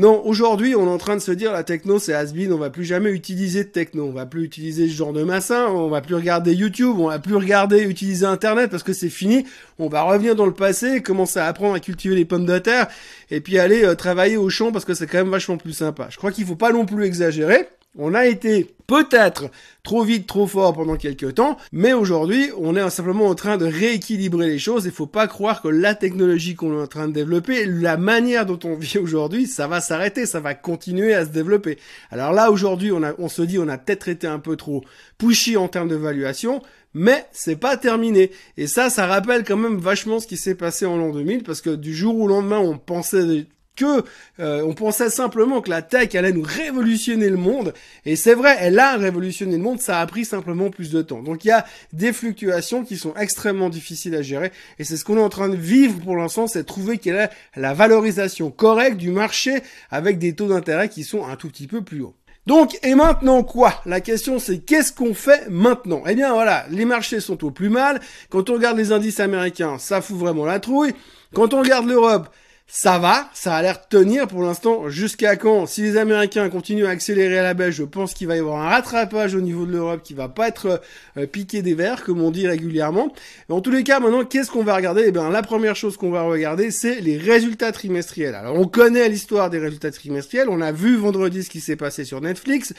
Non, 0.00 0.24
aujourd'hui, 0.24 0.74
on 0.74 0.86
est 0.86 0.90
en 0.90 0.96
train 0.96 1.16
de 1.16 1.20
se 1.20 1.30
dire 1.30 1.52
la 1.52 1.62
techno 1.62 1.98
c'est 1.98 2.14
has 2.14 2.32
on 2.50 2.56
va 2.56 2.70
plus 2.70 2.86
jamais 2.86 3.10
utiliser 3.10 3.64
de 3.64 3.68
techno, 3.68 4.06
on 4.06 4.12
va 4.12 4.24
plus 4.24 4.44
utiliser 4.44 4.88
ce 4.88 4.94
genre 4.94 5.12
de 5.12 5.24
massin, 5.24 5.66
on 5.66 5.90
va 5.90 6.00
plus 6.00 6.14
regarder 6.14 6.54
YouTube, 6.54 6.98
on 6.98 7.08
va 7.08 7.18
plus 7.18 7.36
regarder 7.36 7.82
utiliser 7.82 8.24
internet 8.24 8.70
parce 8.70 8.82
que 8.82 8.94
c'est 8.94 9.10
fini. 9.10 9.44
On 9.78 9.88
va 9.88 10.00
revenir 10.00 10.34
dans 10.34 10.46
le 10.46 10.54
passé, 10.54 11.02
commencer 11.02 11.38
à 11.38 11.44
apprendre 11.44 11.74
à 11.74 11.80
cultiver 11.80 12.14
les 12.14 12.24
pommes 12.24 12.46
de 12.46 12.58
terre 12.58 12.88
et 13.30 13.42
puis 13.42 13.58
aller 13.58 13.84
euh, 13.84 13.94
travailler 13.94 14.38
au 14.38 14.48
champ 14.48 14.72
parce 14.72 14.86
que 14.86 14.94
c'est 14.94 15.06
quand 15.06 15.18
même 15.18 15.28
vachement 15.28 15.58
plus 15.58 15.74
sympa. 15.74 16.06
Je 16.08 16.16
crois 16.16 16.32
qu'il 16.32 16.46
faut 16.46 16.56
pas 16.56 16.72
non 16.72 16.86
plus 16.86 17.04
exagérer. 17.04 17.68
On 17.98 18.14
a 18.14 18.26
été 18.26 18.72
peut-être 18.86 19.50
trop 19.82 20.04
vite, 20.04 20.28
trop 20.28 20.46
fort 20.46 20.74
pendant 20.74 20.96
quelques 20.96 21.34
temps, 21.34 21.56
mais 21.72 21.92
aujourd'hui, 21.92 22.50
on 22.56 22.76
est 22.76 22.90
simplement 22.90 23.26
en 23.26 23.34
train 23.34 23.56
de 23.56 23.66
rééquilibrer 23.66 24.46
les 24.46 24.60
choses. 24.60 24.84
Il 24.84 24.92
faut 24.92 25.08
pas 25.08 25.26
croire 25.26 25.60
que 25.60 25.66
la 25.66 25.96
technologie 25.96 26.54
qu'on 26.54 26.78
est 26.78 26.82
en 26.82 26.86
train 26.86 27.08
de 27.08 27.12
développer, 27.12 27.66
la 27.66 27.96
manière 27.96 28.46
dont 28.46 28.60
on 28.62 28.76
vit 28.76 28.98
aujourd'hui, 28.98 29.48
ça 29.48 29.66
va 29.66 29.80
s'arrêter, 29.80 30.24
ça 30.24 30.38
va 30.38 30.54
continuer 30.54 31.14
à 31.14 31.24
se 31.24 31.30
développer. 31.30 31.78
Alors 32.12 32.32
là, 32.32 32.52
aujourd'hui, 32.52 32.92
on, 32.92 33.28
se 33.28 33.42
dit, 33.42 33.58
on 33.58 33.68
a 33.68 33.76
peut-être 33.76 34.08
été 34.08 34.28
un 34.28 34.38
peu 34.38 34.54
trop 34.54 34.84
pushy 35.18 35.56
en 35.56 35.66
termes 35.66 35.88
d'évaluation, 35.88 36.62
mais 36.94 37.26
c'est 37.32 37.56
pas 37.56 37.76
terminé. 37.76 38.30
Et 38.56 38.68
ça, 38.68 38.88
ça 38.88 39.06
rappelle 39.06 39.42
quand 39.42 39.56
même 39.56 39.78
vachement 39.78 40.20
ce 40.20 40.28
qui 40.28 40.36
s'est 40.36 40.54
passé 40.54 40.86
en 40.86 40.96
l'an 40.96 41.10
2000, 41.10 41.42
parce 41.42 41.60
que 41.60 41.70
du 41.70 41.92
jour 41.92 42.20
au 42.20 42.28
lendemain, 42.28 42.58
on 42.60 42.78
pensait 42.78 43.46
euh, 43.86 44.62
on 44.62 44.74
pensait 44.74 45.10
simplement 45.10 45.60
que 45.60 45.70
la 45.70 45.82
tech 45.82 46.14
allait 46.14 46.32
nous 46.32 46.44
révolutionner 46.46 47.28
le 47.28 47.36
monde. 47.36 47.74
Et 48.04 48.16
c'est 48.16 48.34
vrai 48.34 48.56
elle 48.60 48.78
a 48.78 48.96
révolutionné 48.96 49.56
le 49.56 49.62
monde 49.62 49.80
ça 49.80 50.00
a 50.00 50.06
pris 50.06 50.24
simplement 50.24 50.70
plus 50.70 50.90
de 50.90 51.02
temps. 51.02 51.22
Donc 51.22 51.44
il 51.44 51.48
y 51.48 51.52
a 51.52 51.66
des 51.92 52.12
fluctuations 52.12 52.84
qui 52.84 52.96
sont 52.96 53.14
extrêmement 53.14 53.68
difficiles 53.68 54.14
à 54.14 54.22
gérer. 54.22 54.52
Et 54.78 54.84
c'est 54.84 54.96
ce 54.96 55.04
qu'on 55.04 55.16
est 55.16 55.22
en 55.22 55.28
train 55.28 55.48
de 55.48 55.56
vivre 55.56 56.00
pour 56.00 56.16
l'instant 56.16 56.46
c'est 56.46 56.64
trouver 56.64 56.98
quelle 56.98 57.16
est 57.16 57.30
la 57.56 57.74
valorisation 57.74 58.50
correcte 58.50 58.96
du 58.96 59.10
marché 59.10 59.62
avec 59.90 60.18
des 60.18 60.34
taux 60.34 60.48
d'intérêt 60.48 60.88
qui 60.88 61.04
sont 61.04 61.26
un 61.26 61.36
tout 61.36 61.48
petit 61.48 61.66
peu 61.66 61.82
plus 61.82 62.02
hauts. 62.02 62.14
Donc, 62.46 62.78
et 62.82 62.94
maintenant 62.94 63.42
quoi? 63.42 63.80
La 63.86 64.00
question 64.00 64.38
c'est 64.38 64.58
qu'est-ce 64.58 64.92
qu'on 64.92 65.14
fait 65.14 65.48
maintenant? 65.48 66.02
Eh 66.06 66.14
bien 66.14 66.32
voilà, 66.32 66.64
les 66.70 66.84
marchés 66.84 67.20
sont 67.20 67.44
au 67.44 67.50
plus 67.50 67.68
mal. 67.68 68.00
Quand 68.28 68.50
on 68.50 68.54
regarde 68.54 68.78
les 68.78 68.92
indices 68.92 69.20
américains, 69.20 69.78
ça 69.78 70.00
fout 70.00 70.16
vraiment 70.16 70.46
la 70.46 70.58
trouille. 70.58 70.94
Quand 71.34 71.54
on 71.54 71.60
regarde 71.60 71.86
l'Europe, 71.86 72.28
ça 72.72 73.00
va, 73.00 73.28
ça 73.34 73.56
a 73.56 73.62
l'air 73.62 73.78
de 73.78 73.98
tenir 73.98 74.28
pour 74.28 74.42
l'instant. 74.42 74.88
Jusqu'à 74.88 75.34
quand? 75.34 75.66
Si 75.66 75.82
les 75.82 75.96
Américains 75.96 76.48
continuent 76.50 76.86
à 76.86 76.90
accélérer 76.90 77.36
à 77.36 77.42
la 77.42 77.52
baisse, 77.52 77.74
je 77.74 77.82
pense 77.82 78.14
qu'il 78.14 78.28
va 78.28 78.36
y 78.36 78.38
avoir 78.38 78.62
un 78.62 78.68
rattrapage 78.68 79.34
au 79.34 79.40
niveau 79.40 79.66
de 79.66 79.72
l'Europe 79.72 80.02
qui 80.04 80.14
va 80.14 80.28
pas 80.28 80.46
être 80.46 80.80
euh, 81.16 81.26
piqué 81.26 81.62
des 81.62 81.74
verres, 81.74 82.04
comme 82.04 82.22
on 82.22 82.30
dit 82.30 82.46
régulièrement. 82.46 83.12
En 83.48 83.60
tous 83.60 83.72
les 83.72 83.82
cas, 83.82 83.98
maintenant, 83.98 84.24
qu'est-ce 84.24 84.52
qu'on 84.52 84.62
va 84.62 84.76
regarder? 84.76 85.02
Eh 85.06 85.10
bien, 85.10 85.30
la 85.30 85.42
première 85.42 85.74
chose 85.74 85.96
qu'on 85.96 86.12
va 86.12 86.22
regarder, 86.22 86.70
c'est 86.70 87.00
les 87.00 87.18
résultats 87.18 87.72
trimestriels. 87.72 88.36
Alors, 88.36 88.56
on 88.56 88.68
connaît 88.68 89.08
l'histoire 89.08 89.50
des 89.50 89.58
résultats 89.58 89.90
trimestriels. 89.90 90.48
On 90.48 90.60
a 90.60 90.70
vu 90.70 90.96
vendredi 90.96 91.42
ce 91.42 91.50
qui 91.50 91.60
s'est 91.60 91.74
passé 91.74 92.04
sur 92.04 92.20
Netflix. 92.20 92.72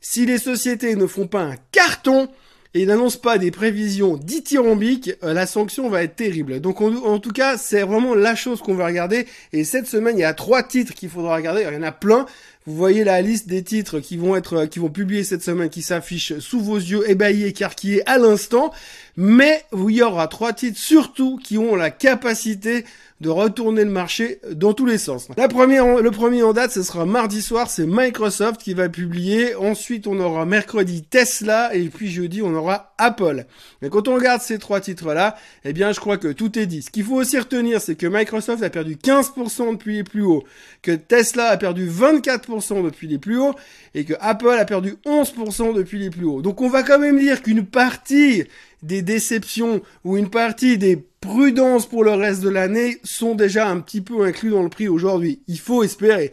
Si 0.00 0.24
les 0.24 0.38
sociétés 0.38 0.96
ne 0.96 1.06
font 1.06 1.26
pas 1.26 1.42
un 1.42 1.56
carton, 1.72 2.30
et 2.76 2.80
il 2.80 2.88
n'annonce 2.88 3.16
pas 3.16 3.38
des 3.38 3.50
prévisions 3.50 4.18
dithyrambiques, 4.18 5.12
euh, 5.24 5.32
la 5.32 5.46
sanction 5.46 5.88
va 5.88 6.02
être 6.02 6.14
terrible. 6.14 6.60
Donc 6.60 6.82
en 6.82 7.18
tout 7.18 7.30
cas, 7.30 7.56
c'est 7.56 7.80
vraiment 7.80 8.14
la 8.14 8.34
chose 8.34 8.60
qu'on 8.60 8.74
va 8.74 8.84
regarder. 8.84 9.26
Et 9.54 9.64
cette 9.64 9.86
semaine, 9.86 10.18
il 10.18 10.20
y 10.20 10.24
a 10.24 10.34
trois 10.34 10.62
titres 10.62 10.92
qu'il 10.92 11.08
faudra 11.08 11.36
regarder. 11.36 11.62
il 11.62 11.72
y 11.72 11.76
en 11.78 11.82
a 11.82 11.90
plein. 11.90 12.26
Vous 12.66 12.74
voyez 12.74 13.02
la 13.02 13.22
liste 13.22 13.48
des 13.48 13.62
titres 13.62 14.00
qui 14.00 14.18
vont 14.18 14.36
être, 14.36 14.54
euh, 14.54 14.66
qui 14.66 14.78
vont 14.78 14.90
publier 14.90 15.24
cette 15.24 15.42
semaine, 15.42 15.70
qui 15.70 15.80
s'affiche 15.80 16.38
sous 16.38 16.60
vos 16.60 16.76
yeux, 16.76 17.08
ébahis, 17.08 17.44
écarquillés 17.44 18.06
à 18.06 18.18
l'instant. 18.18 18.72
Mais 19.16 19.64
il 19.72 19.90
y 19.90 20.02
aura 20.02 20.28
trois 20.28 20.52
titres 20.52 20.78
surtout 20.78 21.38
qui 21.42 21.56
ont 21.56 21.74
la 21.74 21.90
capacité 21.90 22.84
de 23.20 23.30
retourner 23.30 23.84
le 23.84 23.90
marché 23.90 24.40
dans 24.52 24.74
tous 24.74 24.84
les 24.84 24.98
sens. 24.98 25.28
Le 25.36 26.10
premier 26.10 26.42
en 26.42 26.52
date, 26.52 26.72
ce 26.72 26.82
sera 26.82 27.06
mardi 27.06 27.40
soir, 27.40 27.70
c'est 27.70 27.86
Microsoft 27.86 28.60
qui 28.60 28.74
va 28.74 28.88
publier. 28.88 29.54
Ensuite, 29.54 30.06
on 30.06 30.20
aura 30.20 30.44
mercredi 30.44 31.02
Tesla 31.02 31.74
et 31.74 31.88
puis 31.88 32.10
jeudi, 32.10 32.42
on 32.42 32.54
aura 32.54 32.94
Apple. 32.98 33.46
Mais 33.82 33.90
quand 33.90 34.08
on 34.08 34.14
regarde 34.14 34.40
ces 34.40 34.58
trois 34.58 34.80
titres-là, 34.80 35.36
eh 35.64 35.72
bien, 35.72 35.92
je 35.92 36.00
crois 36.00 36.16
que 36.16 36.28
tout 36.28 36.58
est 36.58 36.66
dit. 36.66 36.82
Ce 36.82 36.90
qu'il 36.90 37.04
faut 37.04 37.16
aussi 37.16 37.38
retenir, 37.38 37.80
c'est 37.80 37.96
que 37.96 38.06
Microsoft 38.06 38.62
a 38.62 38.70
perdu 38.70 38.96
15% 38.96 39.72
depuis 39.72 39.96
les 39.96 40.04
plus 40.04 40.22
hauts, 40.22 40.44
que 40.82 40.92
Tesla 40.92 41.48
a 41.48 41.56
perdu 41.56 41.88
24% 41.88 42.84
depuis 42.84 43.06
les 43.06 43.18
plus 43.18 43.38
hauts 43.38 43.54
et 43.94 44.04
que 44.04 44.14
Apple 44.20 44.56
a 44.58 44.64
perdu 44.64 44.96
11% 45.06 45.74
depuis 45.74 45.98
les 45.98 46.10
plus 46.10 46.24
hauts. 46.24 46.42
Donc, 46.42 46.60
on 46.60 46.68
va 46.68 46.82
quand 46.82 46.98
même 46.98 47.18
dire 47.18 47.42
qu'une 47.42 47.66
partie 47.66 48.44
des 48.82 49.02
déceptions 49.02 49.82
ou 50.04 50.16
une 50.16 50.30
partie 50.30 50.78
des 50.78 51.04
prudences 51.20 51.86
pour 51.86 52.04
le 52.04 52.12
reste 52.12 52.42
de 52.42 52.48
l'année 52.48 52.98
sont 53.02 53.34
déjà 53.34 53.68
un 53.68 53.80
petit 53.80 54.00
peu 54.00 54.24
inclus 54.24 54.50
dans 54.50 54.62
le 54.62 54.68
prix 54.68 54.88
aujourd'hui. 54.88 55.40
Il 55.48 55.58
faut 55.58 55.82
espérer. 55.82 56.32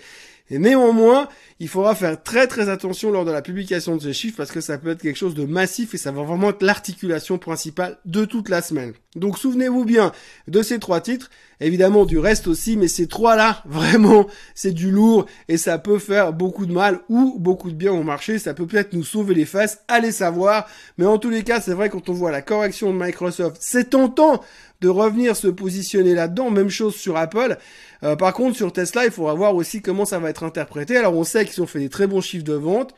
Et 0.49 0.59
néanmoins, 0.59 1.29
il 1.63 1.69
faudra 1.69 1.95
faire 1.95 2.21
très 2.21 2.45
très 2.45 2.67
attention 2.67 3.09
lors 3.09 3.23
de 3.23 3.31
la 3.31 3.41
publication 3.41 3.95
de 3.95 4.01
ces 4.01 4.11
chiffres 4.11 4.35
parce 4.35 4.51
que 4.51 4.59
ça 4.59 4.77
peut 4.77 4.89
être 4.89 5.01
quelque 5.01 5.15
chose 5.15 5.33
de 5.33 5.45
massif 5.45 5.93
et 5.93 5.97
ça 5.97 6.11
va 6.11 6.21
vraiment 6.21 6.49
être 6.49 6.61
l'articulation 6.61 7.37
principale 7.37 7.99
de 8.03 8.25
toute 8.25 8.49
la 8.49 8.61
semaine. 8.61 8.91
Donc 9.15 9.37
souvenez-vous 9.37 9.85
bien 9.85 10.11
de 10.49 10.61
ces 10.61 10.77
trois 10.77 10.99
titres, 10.99 11.29
évidemment 11.61 12.05
du 12.05 12.19
reste 12.19 12.47
aussi, 12.47 12.75
mais 12.75 12.89
ces 12.89 13.07
trois-là, 13.07 13.63
vraiment, 13.65 14.27
c'est 14.55 14.73
du 14.73 14.91
lourd 14.91 15.25
et 15.47 15.55
ça 15.55 15.77
peut 15.77 15.99
faire 15.99 16.33
beaucoup 16.33 16.65
de 16.65 16.73
mal 16.73 16.99
ou 17.07 17.37
beaucoup 17.39 17.71
de 17.71 17.75
bien 17.75 17.93
au 17.93 18.03
marché. 18.03 18.39
Ça 18.39 18.53
peut 18.53 18.67
peut-être 18.67 18.91
nous 18.91 19.05
sauver 19.05 19.33
les 19.33 19.45
fesses, 19.45 19.79
allez 19.87 20.11
savoir. 20.11 20.67
Mais 20.97 21.05
en 21.05 21.17
tous 21.17 21.29
les 21.29 21.43
cas, 21.43 21.61
c'est 21.61 21.73
vrai 21.73 21.89
quand 21.89 22.09
on 22.09 22.13
voit 22.13 22.31
la 22.31 22.41
correction 22.41 22.93
de 22.93 23.01
Microsoft, 23.01 23.55
c'est 23.61 23.91
tentant 23.91 24.41
de 24.83 24.89
revenir 24.89 25.35
se 25.35 25.47
positionner 25.47 26.13
là-dedans. 26.13 26.51
Même 26.51 26.69
chose 26.69 26.93
sur 26.95 27.15
Apple. 27.15 27.57
Euh, 28.03 28.17
par 28.17 28.33
contre, 28.33 28.57
sur 28.57 28.73
Tesla, 28.73 29.05
il 29.05 29.11
faudra 29.11 29.33
voir 29.33 29.55
aussi 29.55 29.81
comment 29.81 30.03
ça 30.03 30.19
va 30.19 30.29
être 30.29 30.43
interprété. 30.43 30.97
Alors, 30.97 31.15
on 31.15 31.23
sait 31.23 31.45
qu'ils 31.53 31.63
ont 31.63 31.67
fait 31.67 31.79
des 31.79 31.89
très 31.89 32.07
bons 32.07 32.21
chiffres 32.21 32.43
de 32.43 32.53
vente. 32.53 32.93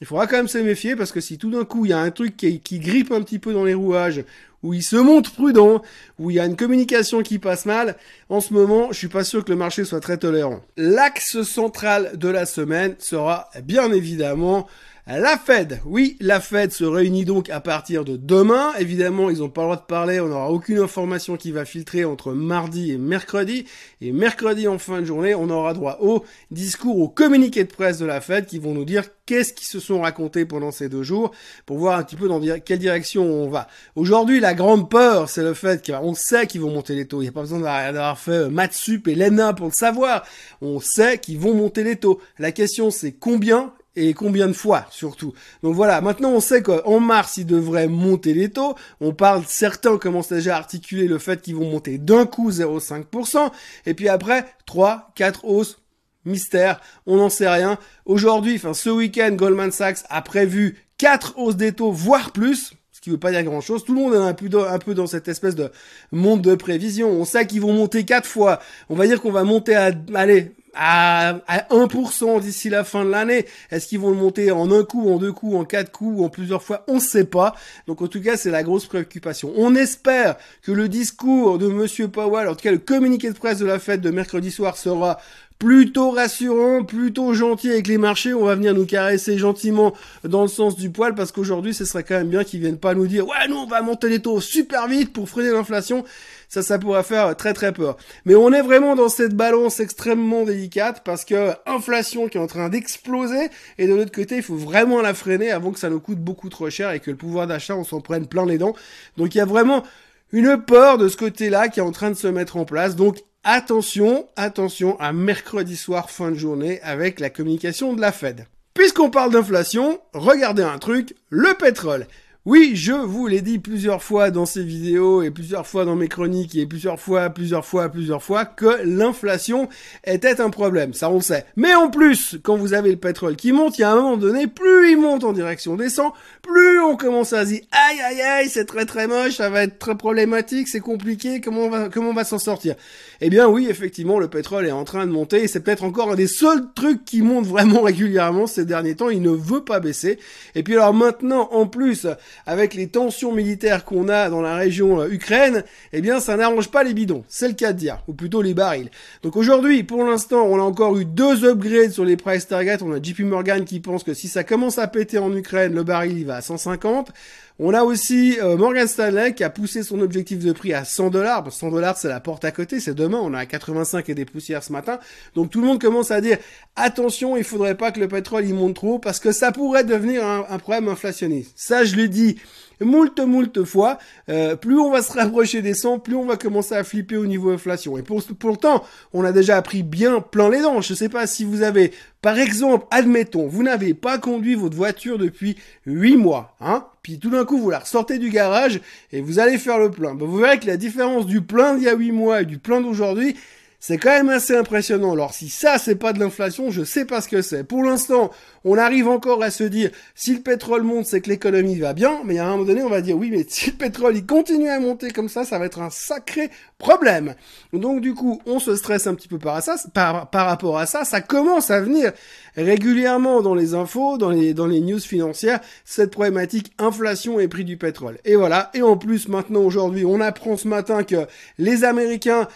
Il 0.00 0.06
faudra 0.06 0.26
quand 0.26 0.36
même 0.36 0.48
se 0.48 0.58
méfier 0.58 0.96
parce 0.96 1.12
que 1.12 1.20
si 1.20 1.38
tout 1.38 1.50
d'un 1.50 1.64
coup 1.64 1.86
il 1.86 1.90
y 1.90 1.92
a 1.92 1.98
un 1.98 2.10
truc 2.10 2.36
qui, 2.36 2.60
qui, 2.60 2.78
grippe 2.80 3.12
un 3.12 3.22
petit 3.22 3.38
peu 3.38 3.52
dans 3.52 3.64
les 3.64 3.74
rouages, 3.74 4.24
où 4.62 4.74
il 4.74 4.82
se 4.82 4.96
montre 4.96 5.32
prudent, 5.32 5.82
où 6.18 6.30
il 6.30 6.36
y 6.36 6.40
a 6.40 6.46
une 6.46 6.56
communication 6.56 7.22
qui 7.22 7.38
passe 7.38 7.66
mal, 7.66 7.96
en 8.28 8.40
ce 8.40 8.52
moment, 8.52 8.88
je 8.90 8.98
suis 8.98 9.08
pas 9.08 9.22
sûr 9.22 9.44
que 9.44 9.50
le 9.50 9.56
marché 9.56 9.84
soit 9.84 10.00
très 10.00 10.16
tolérant. 10.16 10.62
L'axe 10.76 11.42
central 11.42 12.12
de 12.16 12.28
la 12.28 12.46
semaine 12.46 12.96
sera 12.98 13.50
bien 13.62 13.92
évidemment 13.92 14.66
la 15.06 15.36
Fed, 15.36 15.82
oui, 15.84 16.16
la 16.20 16.40
Fed 16.40 16.72
se 16.72 16.82
réunit 16.82 17.26
donc 17.26 17.50
à 17.50 17.60
partir 17.60 18.06
de 18.06 18.16
demain. 18.16 18.72
Évidemment, 18.78 19.28
ils 19.28 19.40
n'ont 19.40 19.50
pas 19.50 19.60
le 19.60 19.66
droit 19.66 19.76
de 19.76 19.82
parler, 19.82 20.18
on 20.18 20.28
n'aura 20.28 20.50
aucune 20.50 20.78
information 20.78 21.36
qui 21.36 21.52
va 21.52 21.66
filtrer 21.66 22.06
entre 22.06 22.32
mardi 22.32 22.90
et 22.90 22.96
mercredi. 22.96 23.66
Et 24.00 24.12
mercredi 24.12 24.66
en 24.66 24.78
fin 24.78 25.00
de 25.00 25.04
journée, 25.04 25.34
on 25.34 25.50
aura 25.50 25.74
droit 25.74 25.98
au 26.00 26.24
discours, 26.50 26.98
au 26.98 27.08
communiqué 27.10 27.64
de 27.64 27.68
presse 27.70 27.98
de 27.98 28.06
la 28.06 28.22
Fed 28.22 28.46
qui 28.46 28.58
vont 28.58 28.72
nous 28.72 28.86
dire 28.86 29.04
qu'est-ce 29.26 29.52
qu'ils 29.52 29.66
se 29.66 29.78
sont 29.78 30.00
racontés 30.00 30.46
pendant 30.46 30.70
ces 30.70 30.88
deux 30.88 31.02
jours 31.02 31.32
pour 31.66 31.76
voir 31.76 31.98
un 31.98 32.02
petit 32.02 32.16
peu 32.16 32.26
dans 32.26 32.40
quelle 32.60 32.78
direction 32.78 33.24
on 33.24 33.50
va. 33.50 33.68
Aujourd'hui, 33.96 34.40
la 34.40 34.54
grande 34.54 34.88
peur, 34.88 35.28
c'est 35.28 35.42
le 35.42 35.52
fait 35.52 35.84
qu'on 35.84 36.14
sait 36.14 36.46
qu'ils 36.46 36.62
vont 36.62 36.72
monter 36.72 36.94
les 36.94 37.06
taux. 37.06 37.20
Il 37.20 37.24
n'y 37.24 37.28
a 37.28 37.32
pas 37.32 37.42
besoin 37.42 37.60
d'avoir 37.60 38.18
fait 38.18 38.32
euh, 38.32 38.48
Matsup 38.48 39.06
et 39.06 39.14
l'ENA 39.14 39.52
pour 39.52 39.66
le 39.66 39.72
savoir. 39.72 40.24
On 40.62 40.80
sait 40.80 41.18
qu'ils 41.18 41.38
vont 41.38 41.52
monter 41.52 41.84
les 41.84 41.96
taux. 41.96 42.22
La 42.38 42.52
question, 42.52 42.90
c'est 42.90 43.12
combien 43.12 43.74
et 43.96 44.14
combien 44.14 44.48
de 44.48 44.52
fois 44.52 44.86
surtout. 44.90 45.32
Donc 45.62 45.74
voilà, 45.74 46.00
maintenant 46.00 46.30
on 46.30 46.40
sait 46.40 46.62
qu'en 46.62 47.00
mars 47.00 47.36
ils 47.36 47.46
devraient 47.46 47.88
monter 47.88 48.34
les 48.34 48.50
taux. 48.50 48.74
On 49.00 49.12
parle, 49.12 49.44
certains 49.46 49.98
commencent 49.98 50.28
déjà 50.28 50.56
à 50.56 50.58
articuler 50.58 51.06
le 51.06 51.18
fait 51.18 51.42
qu'ils 51.42 51.56
vont 51.56 51.70
monter 51.70 51.98
d'un 51.98 52.26
coup 52.26 52.50
0,5%, 52.50 53.50
et 53.86 53.94
puis 53.94 54.08
après 54.08 54.46
3, 54.66 55.12
4 55.14 55.44
hausses. 55.44 55.78
Mystère, 56.26 56.80
on 57.06 57.18
n'en 57.18 57.28
sait 57.28 57.48
rien. 57.48 57.78
Aujourd'hui, 58.06 58.54
enfin 58.56 58.72
ce 58.72 58.88
week-end, 58.88 59.32
Goldman 59.32 59.70
Sachs 59.70 59.98
a 60.08 60.22
prévu 60.22 60.78
4 60.96 61.34
hausses 61.36 61.56
des 61.56 61.72
taux, 61.72 61.92
voire 61.92 62.32
plus, 62.32 62.72
ce 62.92 63.00
qui 63.02 63.10
veut 63.10 63.18
pas 63.18 63.30
dire 63.30 63.42
grand 63.42 63.60
chose. 63.60 63.84
Tout 63.84 63.94
le 63.94 64.00
monde 64.00 64.14
est 64.14 64.16
un 64.16 64.32
peu, 64.32 64.48
dans, 64.48 64.64
un 64.64 64.78
peu 64.78 64.94
dans 64.94 65.06
cette 65.06 65.28
espèce 65.28 65.54
de 65.54 65.70
monde 66.12 66.40
de 66.40 66.54
prévision. 66.54 67.10
On 67.10 67.26
sait 67.26 67.46
qu'ils 67.46 67.60
vont 67.60 67.74
monter 67.74 68.06
4 68.06 68.26
fois. 68.26 68.60
On 68.88 68.94
va 68.94 69.06
dire 69.06 69.20
qu'on 69.20 69.32
va 69.32 69.44
monter 69.44 69.74
à, 69.74 69.90
allez, 70.14 70.52
à, 70.74 71.40
à 71.46 71.58
1% 71.70 72.40
d'ici 72.40 72.68
la 72.68 72.84
fin 72.84 73.04
de 73.04 73.10
l'année. 73.10 73.46
Est-ce 73.70 73.88
qu'ils 73.88 73.98
vont 73.98 74.10
le 74.10 74.16
monter 74.16 74.50
en 74.50 74.70
un 74.70 74.84
coup, 74.84 75.12
en 75.12 75.18
deux 75.18 75.32
coups, 75.32 75.56
en 75.56 75.64
quatre 75.64 75.90
coups, 75.90 76.20
ou 76.20 76.24
en 76.24 76.28
plusieurs 76.28 76.62
fois? 76.62 76.84
On 76.88 76.94
ne 76.94 77.00
sait 77.00 77.24
pas. 77.24 77.54
Donc 77.86 78.02
en 78.02 78.08
tout 78.08 78.22
cas, 78.22 78.36
c'est 78.36 78.50
la 78.50 78.62
grosse 78.62 78.86
préoccupation. 78.86 79.52
On 79.56 79.74
espère 79.74 80.36
que 80.62 80.72
le 80.72 80.88
discours 80.88 81.58
de 81.58 81.68
Monsieur 81.68 82.08
Powell, 82.08 82.48
en 82.48 82.54
tout 82.54 82.62
cas 82.62 82.72
le 82.72 82.78
communiqué 82.78 83.30
de 83.30 83.36
presse 83.36 83.58
de 83.58 83.66
la 83.66 83.78
fête 83.78 84.00
de 84.00 84.10
mercredi 84.10 84.50
soir 84.50 84.76
sera 84.76 85.18
plutôt 85.64 86.10
rassurant, 86.10 86.84
plutôt 86.84 87.32
gentil 87.32 87.70
avec 87.70 87.86
les 87.86 87.96
marchés. 87.96 88.34
On 88.34 88.44
va 88.44 88.54
venir 88.54 88.74
nous 88.74 88.84
caresser 88.84 89.38
gentiment 89.38 89.94
dans 90.22 90.42
le 90.42 90.48
sens 90.48 90.76
du 90.76 90.90
poil 90.90 91.14
parce 91.14 91.32
qu'aujourd'hui, 91.32 91.72
ce 91.72 91.86
serait 91.86 92.04
quand 92.04 92.16
même 92.16 92.28
bien 92.28 92.44
qu'ils 92.44 92.60
viennent 92.60 92.76
pas 92.76 92.92
nous 92.92 93.06
dire 93.06 93.26
ouais, 93.26 93.48
nous 93.48 93.56
on 93.56 93.66
va 93.66 93.80
monter 93.80 94.10
les 94.10 94.20
taux 94.20 94.42
super 94.42 94.88
vite 94.88 95.14
pour 95.14 95.26
freiner 95.26 95.52
l'inflation 95.52 96.04
ça, 96.50 96.62
ça 96.62 96.78
pourrait 96.78 97.02
faire 97.02 97.34
très 97.34 97.54
très 97.54 97.72
peur. 97.72 97.96
Mais 98.26 98.34
on 98.34 98.52
est 98.52 98.60
vraiment 98.60 98.94
dans 98.94 99.08
cette 99.08 99.34
balance 99.34 99.80
extrêmement 99.80 100.44
délicate 100.44 101.02
parce 101.02 101.24
que 101.24 101.52
inflation 101.66 102.28
qui 102.28 102.36
est 102.36 102.40
en 102.40 102.46
train 102.46 102.68
d'exploser 102.68 103.48
et 103.78 103.86
de 103.86 103.94
l'autre 103.94 104.12
côté, 104.12 104.36
il 104.36 104.42
faut 104.42 104.54
vraiment 104.54 105.00
la 105.00 105.14
freiner 105.14 105.50
avant 105.50 105.72
que 105.72 105.80
ça 105.80 105.88
nous 105.88 105.98
coûte 105.98 106.18
beaucoup 106.18 106.50
trop 106.50 106.68
cher 106.68 106.90
et 106.92 107.00
que 107.00 107.10
le 107.10 107.16
pouvoir 107.16 107.46
d'achat, 107.46 107.74
on 107.74 107.84
s'en 107.84 108.02
prenne 108.02 108.26
plein 108.26 108.44
les 108.44 108.58
dents. 108.58 108.74
Donc 109.16 109.34
il 109.34 109.38
y 109.38 109.40
a 109.40 109.46
vraiment 109.46 109.82
une 110.30 110.62
peur 110.62 110.98
de 110.98 111.08
ce 111.08 111.16
côté-là 111.16 111.68
qui 111.68 111.80
est 111.80 111.82
en 111.82 111.90
train 111.90 112.10
de 112.10 112.16
se 112.16 112.28
mettre 112.28 112.58
en 112.58 112.66
place. 112.66 112.96
Donc 112.96 113.18
attention, 113.44 114.26
attention 114.36 114.98
à 114.98 115.12
mercredi 115.12 115.76
soir 115.76 116.10
fin 116.10 116.30
de 116.30 116.36
journée 116.36 116.80
avec 116.82 117.20
la 117.20 117.30
communication 117.30 117.92
de 117.92 118.00
la 118.00 118.12
Fed. 118.12 118.46
Puisqu'on 118.72 119.10
parle 119.10 119.32
d'inflation, 119.32 120.00
regardez 120.14 120.62
un 120.62 120.78
truc, 120.78 121.14
le 121.28 121.54
pétrole. 121.54 122.08
Oui, 122.46 122.72
je 122.74 122.92
vous 122.92 123.26
l'ai 123.26 123.40
dit 123.40 123.58
plusieurs 123.58 124.02
fois 124.02 124.30
dans 124.30 124.44
ces 124.44 124.62
vidéos 124.62 125.22
et 125.22 125.30
plusieurs 125.30 125.66
fois 125.66 125.86
dans 125.86 125.96
mes 125.96 126.08
chroniques 126.08 126.54
et 126.56 126.66
plusieurs 126.66 127.00
fois, 127.00 127.30
plusieurs 127.30 127.64
fois, 127.64 127.88
plusieurs 127.88 128.22
fois 128.22 128.44
que 128.44 128.82
l'inflation 128.84 129.70
était 130.04 130.42
un 130.42 130.50
problème. 130.50 130.92
Ça, 130.92 131.08
on 131.08 131.14
le 131.14 131.20
sait. 131.22 131.46
Mais 131.56 131.74
en 131.74 131.88
plus, 131.88 132.38
quand 132.42 132.58
vous 132.58 132.74
avez 132.74 132.90
le 132.90 132.98
pétrole 132.98 133.36
qui 133.36 133.52
monte, 133.52 133.78
il 133.78 133.80
y 133.80 133.84
a 133.84 133.92
un 133.92 133.96
moment 133.96 134.18
donné, 134.18 134.46
plus 134.46 134.90
il 134.90 134.98
monte 134.98 135.24
en 135.24 135.32
direction 135.32 135.74
descend, 135.76 136.12
plus 136.42 136.80
on 136.80 136.98
commence 136.98 137.32
à 137.32 137.46
se 137.46 137.52
dire, 137.52 137.62
aïe, 137.72 138.00
aïe, 138.02 138.20
aïe, 138.20 138.48
c'est 138.50 138.66
très, 138.66 138.84
très 138.84 139.06
moche, 139.06 139.36
ça 139.36 139.48
va 139.48 139.62
être 139.62 139.78
très 139.78 139.94
problématique, 139.94 140.68
c'est 140.68 140.80
compliqué, 140.80 141.40
comment 141.40 141.62
on 141.62 141.70
va, 141.70 141.88
comment 141.88 142.10
on 142.10 142.14
va 142.14 142.24
s'en 142.24 142.38
sortir? 142.38 142.74
Eh 143.22 143.30
bien, 143.30 143.48
oui, 143.48 143.68
effectivement, 143.70 144.18
le 144.18 144.28
pétrole 144.28 144.66
est 144.66 144.70
en 144.70 144.84
train 144.84 145.06
de 145.06 145.12
monter 145.12 145.44
et 145.44 145.48
c'est 145.48 145.60
peut-être 145.60 145.82
encore 145.82 146.10
un 146.10 146.14
des 146.14 146.26
seuls 146.26 146.66
trucs 146.74 147.06
qui 147.06 147.22
monte 147.22 147.46
vraiment 147.46 147.80
régulièrement 147.80 148.46
ces 148.46 148.66
derniers 148.66 148.96
temps. 148.96 149.08
Il 149.08 149.22
ne 149.22 149.30
veut 149.30 149.64
pas 149.64 149.80
baisser. 149.80 150.18
Et 150.54 150.62
puis 150.62 150.74
alors 150.74 150.92
maintenant, 150.92 151.48
en 151.52 151.66
plus, 151.66 152.06
avec 152.46 152.74
les 152.74 152.88
tensions 152.88 153.32
militaires 153.32 153.84
qu'on 153.84 154.08
a 154.08 154.30
dans 154.30 154.42
la 154.42 154.56
région 154.56 155.00
euh, 155.00 155.08
Ukraine, 155.10 155.64
eh 155.92 156.00
bien 156.00 156.20
ça 156.20 156.36
n'arrange 156.36 156.70
pas 156.70 156.84
les 156.84 156.94
bidons, 156.94 157.24
c'est 157.28 157.48
le 157.48 157.54
cas 157.54 157.72
de 157.72 157.78
dire, 157.78 157.98
ou 158.08 158.14
plutôt 158.14 158.42
les 158.42 158.54
barils. 158.54 158.90
Donc 159.22 159.36
aujourd'hui, 159.36 159.82
pour 159.82 160.04
l'instant, 160.04 160.44
on 160.44 160.58
a 160.58 160.62
encore 160.62 160.96
eu 160.98 161.04
deux 161.04 161.44
upgrades 161.44 161.90
sur 161.90 162.04
les 162.04 162.16
price 162.16 162.46
targets. 162.46 162.82
On 162.82 162.92
a 162.92 163.02
JP 163.02 163.20
Morgan 163.20 163.64
qui 163.64 163.80
pense 163.80 164.04
que 164.04 164.14
si 164.14 164.28
ça 164.28 164.44
commence 164.44 164.78
à 164.78 164.86
péter 164.86 165.18
en 165.18 165.34
Ukraine, 165.34 165.74
le 165.74 165.84
baril 165.84 166.18
il 166.18 166.26
va 166.26 166.36
à 166.36 166.42
150. 166.42 167.12
On 167.60 167.72
a 167.72 167.84
aussi 167.84 168.36
euh, 168.40 168.56
Morgan 168.56 168.88
Stanley 168.88 169.32
qui 169.32 169.44
a 169.44 169.50
poussé 169.50 169.84
son 169.84 170.00
objectif 170.00 170.40
de 170.40 170.50
prix 170.50 170.72
à 170.74 170.84
100 170.84 171.10
dollars. 171.10 171.52
100 171.52 171.70
dollars, 171.70 171.96
c'est 171.96 172.08
la 172.08 172.18
porte 172.18 172.44
à 172.44 172.50
côté, 172.50 172.80
c'est 172.80 172.94
demain. 172.94 173.20
On 173.22 173.32
a 173.32 173.38
à 173.38 173.46
85 173.46 174.08
et 174.08 174.14
des 174.14 174.24
poussières 174.24 174.64
ce 174.64 174.72
matin. 174.72 174.98
Donc 175.36 175.50
tout 175.50 175.60
le 175.60 175.68
monde 175.68 175.80
commence 175.80 176.10
à 176.10 176.20
dire 176.20 176.38
attention, 176.74 177.36
il 177.36 177.44
faudrait 177.44 177.76
pas 177.76 177.92
que 177.92 178.00
le 178.00 178.08
pétrole 178.08 178.44
il 178.44 178.54
monte 178.54 178.74
trop 178.74 178.98
parce 178.98 179.20
que 179.20 179.30
ça 179.30 179.52
pourrait 179.52 179.84
devenir 179.84 180.26
un, 180.26 180.44
un 180.48 180.58
problème 180.58 180.88
inflationniste. 180.88 181.52
Ça, 181.54 181.84
je 181.84 181.94
l'ai 181.94 182.08
dit 182.08 182.38
moult 182.80 183.18
moult 183.20 183.64
fois, 183.64 183.98
euh, 184.28 184.56
plus 184.56 184.78
on 184.78 184.90
va 184.90 185.02
se 185.02 185.12
rapprocher 185.12 185.62
des 185.62 185.74
100, 185.74 185.98
plus 186.00 186.14
on 186.14 186.26
va 186.26 186.36
commencer 186.36 186.74
à 186.74 186.84
flipper 186.84 187.16
au 187.16 187.26
niveau 187.26 187.50
inflation. 187.50 187.96
Et 187.98 188.02
pour, 188.02 188.22
pourtant, 188.38 188.84
on 189.12 189.24
a 189.24 189.32
déjà 189.32 189.56
appris 189.56 189.82
bien 189.82 190.20
plein 190.20 190.50
les 190.50 190.60
dents. 190.60 190.80
Je 190.80 190.92
ne 190.92 190.96
sais 190.96 191.08
pas 191.08 191.26
si 191.26 191.44
vous 191.44 191.62
avez, 191.62 191.92
par 192.22 192.38
exemple, 192.38 192.86
admettons, 192.90 193.46
vous 193.46 193.62
n'avez 193.62 193.94
pas 193.94 194.18
conduit 194.18 194.54
votre 194.54 194.76
voiture 194.76 195.18
depuis 195.18 195.56
8 195.86 196.16
mois, 196.16 196.56
hein, 196.60 196.86
puis 197.02 197.18
tout 197.18 197.30
d'un 197.30 197.44
coup 197.44 197.58
vous 197.58 197.70
la 197.70 197.80
ressortez 197.80 198.18
du 198.18 198.30
garage 198.30 198.80
et 199.12 199.20
vous 199.20 199.38
allez 199.38 199.58
faire 199.58 199.78
le 199.78 199.90
plein. 199.90 200.14
Ben, 200.14 200.26
vous 200.26 200.38
verrez 200.38 200.58
que 200.58 200.66
la 200.66 200.76
différence 200.76 201.26
du 201.26 201.42
plein 201.42 201.74
d'il 201.74 201.84
y 201.84 201.88
a 201.88 201.94
8 201.94 202.12
mois 202.12 202.42
et 202.42 202.46
du 202.46 202.58
plein 202.58 202.80
d'aujourd'hui, 202.80 203.36
c'est 203.86 203.98
quand 203.98 204.12
même 204.12 204.30
assez 204.30 204.56
impressionnant. 204.56 205.12
Alors 205.12 205.34
si 205.34 205.50
ça 205.50 205.76
c'est 205.76 205.96
pas 205.96 206.14
de 206.14 206.18
l'inflation, 206.18 206.70
je 206.70 206.84
sais 206.84 207.04
pas 207.04 207.20
ce 207.20 207.28
que 207.28 207.42
c'est. 207.42 207.64
Pour 207.64 207.82
l'instant, 207.82 208.30
on 208.64 208.78
arrive 208.78 209.08
encore 209.08 209.42
à 209.42 209.50
se 209.50 209.62
dire 209.62 209.90
si 210.14 210.32
le 210.32 210.40
pétrole 210.40 210.84
monte, 210.84 211.04
c'est 211.04 211.20
que 211.20 211.28
l'économie 211.28 211.78
va 211.78 211.92
bien, 211.92 212.22
mais 212.24 212.38
à 212.38 212.46
un 212.46 212.52
moment 212.52 212.64
donné, 212.64 212.82
on 212.82 212.88
va 212.88 213.02
dire 213.02 213.18
oui, 213.18 213.28
mais 213.30 213.44
si 213.46 213.72
le 213.72 213.76
pétrole 213.76 214.16
il 214.16 214.24
continue 214.24 214.70
à 214.70 214.80
monter 214.80 215.10
comme 215.10 215.28
ça, 215.28 215.44
ça 215.44 215.58
va 215.58 215.66
être 215.66 215.82
un 215.82 215.90
sacré 215.90 216.48
problème. 216.78 217.34
Donc 217.74 218.00
du 218.00 218.14
coup, 218.14 218.40
on 218.46 218.58
se 218.58 218.74
stresse 218.74 219.06
un 219.06 219.14
petit 219.14 219.28
peu 219.28 219.38
par, 219.38 219.62
ça, 219.62 219.76
par, 219.92 220.30
rapport 220.32 220.78
à 220.78 220.86
ça. 220.86 221.04
Ça 221.04 221.20
commence 221.20 221.70
à 221.70 221.82
venir 221.82 222.12
régulièrement 222.56 223.42
dans 223.42 223.54
les 223.54 223.74
infos, 223.74 224.16
dans 224.16 224.30
les 224.30 224.54
dans 224.54 224.66
les 224.66 224.80
news 224.80 224.98
financières, 224.98 225.60
cette 225.84 226.10
problématique 226.10 226.72
inflation 226.78 227.38
et 227.38 227.48
prix 227.48 227.66
du 227.66 227.76
pétrole. 227.76 228.16
Et 228.24 228.34
voilà. 228.34 228.70
Et 228.72 228.80
en 228.80 228.96
plus, 228.96 229.28
maintenant 229.28 229.60
aujourd'hui, 229.60 230.06
on 230.06 230.22
apprend 230.22 230.56
ce 230.56 230.68
matin 230.68 231.04
que 231.04 231.26
les 231.58 231.84
Américains 231.84 232.48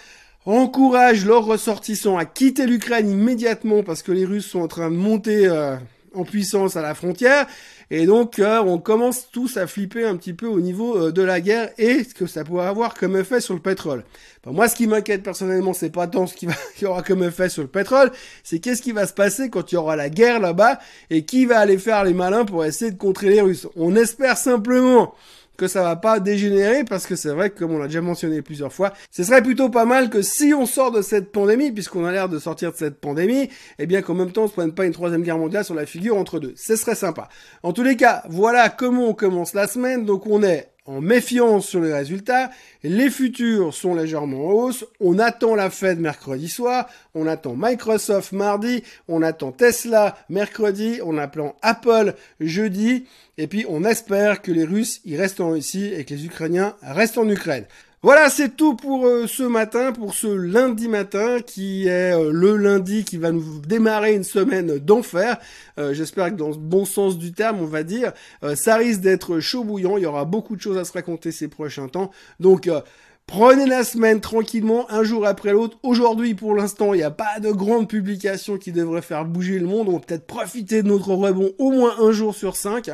encourage 0.46 1.24
leurs 1.24 1.44
ressortissants 1.44 2.16
à 2.16 2.24
quitter 2.24 2.66
l'Ukraine 2.66 3.10
immédiatement 3.10 3.82
parce 3.82 4.02
que 4.02 4.12
les 4.12 4.24
Russes 4.24 4.46
sont 4.46 4.60
en 4.60 4.68
train 4.68 4.90
de 4.90 4.96
monter 4.96 5.46
euh, 5.46 5.76
en 6.14 6.24
puissance 6.24 6.76
à 6.76 6.82
la 6.82 6.94
frontière. 6.94 7.46
Et 7.90 8.04
donc, 8.04 8.38
euh, 8.38 8.60
on 8.60 8.78
commence 8.78 9.30
tous 9.30 9.56
à 9.56 9.66
flipper 9.66 10.04
un 10.04 10.16
petit 10.16 10.34
peu 10.34 10.46
au 10.46 10.60
niveau 10.60 10.96
euh, 10.96 11.12
de 11.12 11.22
la 11.22 11.40
guerre 11.40 11.70
et 11.78 12.04
ce 12.04 12.12
que 12.12 12.26
ça 12.26 12.44
pourrait 12.44 12.66
avoir 12.66 12.94
comme 12.94 13.16
effet 13.16 13.40
sur 13.40 13.54
le 13.54 13.60
pétrole. 13.60 14.04
moi, 14.44 14.68
ce 14.68 14.76
qui 14.76 14.86
m'inquiète 14.86 15.22
personnellement, 15.22 15.72
c'est 15.72 15.90
pas 15.90 16.06
tant 16.06 16.26
ce 16.26 16.34
qui, 16.34 16.46
va, 16.46 16.52
y 16.82 16.84
aura 16.84 17.02
comme 17.02 17.22
effet 17.22 17.48
sur 17.48 17.62
le 17.62 17.68
pétrole, 17.68 18.10
c'est 18.42 18.58
qu'est-ce 18.58 18.82
qui 18.82 18.92
va 18.92 19.06
se 19.06 19.14
passer 19.14 19.48
quand 19.48 19.72
il 19.72 19.76
y 19.76 19.78
aura 19.78 19.96
la 19.96 20.10
guerre 20.10 20.38
là-bas 20.38 20.78
et 21.08 21.24
qui 21.24 21.46
va 21.46 21.60
aller 21.60 21.78
faire 21.78 22.04
les 22.04 22.14
malins 22.14 22.44
pour 22.44 22.64
essayer 22.64 22.90
de 22.90 22.98
contrer 22.98 23.30
les 23.30 23.40
Russes. 23.40 23.66
On 23.74 23.96
espère 23.96 24.36
simplement 24.36 25.14
que 25.58 25.66
ça 25.66 25.82
va 25.82 25.96
pas 25.96 26.20
dégénérer 26.20 26.84
parce 26.84 27.06
que 27.06 27.16
c'est 27.16 27.30
vrai 27.30 27.50
que 27.50 27.58
comme 27.58 27.72
on 27.72 27.78
l'a 27.78 27.88
déjà 27.88 28.00
mentionné 28.00 28.40
plusieurs 28.40 28.72
fois, 28.72 28.94
ce 29.10 29.24
serait 29.24 29.42
plutôt 29.42 29.68
pas 29.68 29.84
mal 29.84 30.08
que 30.08 30.22
si 30.22 30.54
on 30.54 30.64
sort 30.64 30.92
de 30.92 31.02
cette 31.02 31.32
pandémie, 31.32 31.72
puisqu'on 31.72 32.04
a 32.04 32.12
l'air 32.12 32.28
de 32.28 32.38
sortir 32.38 32.72
de 32.72 32.76
cette 32.76 33.00
pandémie, 33.00 33.50
eh 33.78 33.86
bien 33.86 34.00
qu'en 34.00 34.14
même 34.14 34.30
temps 34.30 34.44
on 34.44 34.48
se 34.48 34.52
prenne 34.52 34.72
pas 34.72 34.86
une 34.86 34.92
troisième 34.92 35.22
guerre 35.22 35.36
mondiale 35.36 35.64
sur 35.64 35.74
la 35.74 35.84
figure 35.84 36.16
entre 36.16 36.38
deux. 36.38 36.54
Ce 36.56 36.76
serait 36.76 36.94
sympa. 36.94 37.28
En 37.64 37.72
tous 37.72 37.82
les 37.82 37.96
cas, 37.96 38.22
voilà 38.30 38.70
comment 38.70 39.08
on 39.08 39.14
commence 39.14 39.52
la 39.52 39.66
semaine. 39.66 40.04
Donc 40.04 40.26
on 40.26 40.42
est 40.44 40.70
en 40.88 41.02
méfiance 41.02 41.66
sur 41.66 41.80
les 41.80 41.92
résultats. 41.92 42.50
Les 42.82 43.10
futurs 43.10 43.74
sont 43.74 43.94
légèrement 43.94 44.46
en 44.46 44.52
hausse. 44.52 44.86
On 45.00 45.18
attend 45.18 45.54
la 45.54 45.68
Fed 45.68 46.00
mercredi 46.00 46.48
soir. 46.48 46.88
On 47.14 47.26
attend 47.26 47.54
Microsoft 47.56 48.32
mardi. 48.32 48.82
On 49.06 49.22
attend 49.22 49.52
Tesla 49.52 50.16
mercredi. 50.30 51.00
On 51.04 51.18
attend 51.18 51.56
Apple 51.60 52.14
jeudi. 52.40 53.04
Et 53.36 53.46
puis 53.46 53.66
on 53.68 53.84
espère 53.84 54.40
que 54.40 54.50
les 54.50 54.64
Russes 54.64 55.00
y 55.04 55.16
restent 55.16 55.40
en 55.40 55.50
Russie 55.50 55.92
et 55.94 56.04
que 56.04 56.14
les 56.14 56.24
Ukrainiens 56.24 56.74
restent 56.82 57.18
en 57.18 57.28
Ukraine. 57.28 57.66
Voilà, 58.00 58.30
c'est 58.30 58.50
tout 58.56 58.76
pour 58.76 59.06
euh, 59.06 59.26
ce 59.26 59.42
matin, 59.42 59.90
pour 59.92 60.14
ce 60.14 60.28
lundi 60.28 60.86
matin, 60.86 61.40
qui 61.44 61.88
est 61.88 62.12
euh, 62.12 62.30
le 62.32 62.56
lundi 62.56 63.02
qui 63.02 63.16
va 63.16 63.32
nous 63.32 63.58
démarrer 63.58 64.14
une 64.14 64.22
semaine 64.22 64.78
d'enfer. 64.78 65.36
Euh, 65.80 65.94
j'espère 65.94 66.30
que 66.30 66.36
dans 66.36 66.50
le 66.50 66.54
bon 66.54 66.84
sens 66.84 67.18
du 67.18 67.32
terme, 67.32 67.58
on 67.60 67.66
va 67.66 67.82
dire, 67.82 68.12
ça 68.54 68.76
risque 68.76 69.00
d'être 69.00 69.40
chaud 69.40 69.64
bouillant. 69.64 69.96
Il 69.96 70.04
y 70.04 70.06
aura 70.06 70.24
beaucoup 70.24 70.54
de 70.54 70.60
choses 70.60 70.78
à 70.78 70.84
se 70.84 70.92
raconter 70.92 71.32
ces 71.32 71.48
prochains 71.48 71.88
temps. 71.88 72.12
Donc 72.38 72.70
Prenez 73.28 73.66
la 73.66 73.84
semaine 73.84 74.22
tranquillement, 74.22 74.90
un 74.90 75.04
jour 75.04 75.26
après 75.26 75.52
l'autre. 75.52 75.76
Aujourd'hui, 75.82 76.34
pour 76.34 76.54
l'instant, 76.54 76.94
il 76.94 76.96
n'y 76.96 77.02
a 77.02 77.10
pas 77.10 77.40
de 77.40 77.50
grande 77.50 77.86
publication 77.86 78.56
qui 78.56 78.72
devrait 78.72 79.02
faire 79.02 79.26
bouger 79.26 79.58
le 79.58 79.66
monde. 79.66 79.90
On 79.90 79.92
va 79.92 79.98
peut-être 79.98 80.26
profiter 80.26 80.82
de 80.82 80.88
notre 80.88 81.12
rebond 81.12 81.52
au 81.58 81.70
moins 81.70 81.94
un 82.00 82.10
jour 82.10 82.34
sur 82.34 82.56
cinq. 82.56 82.90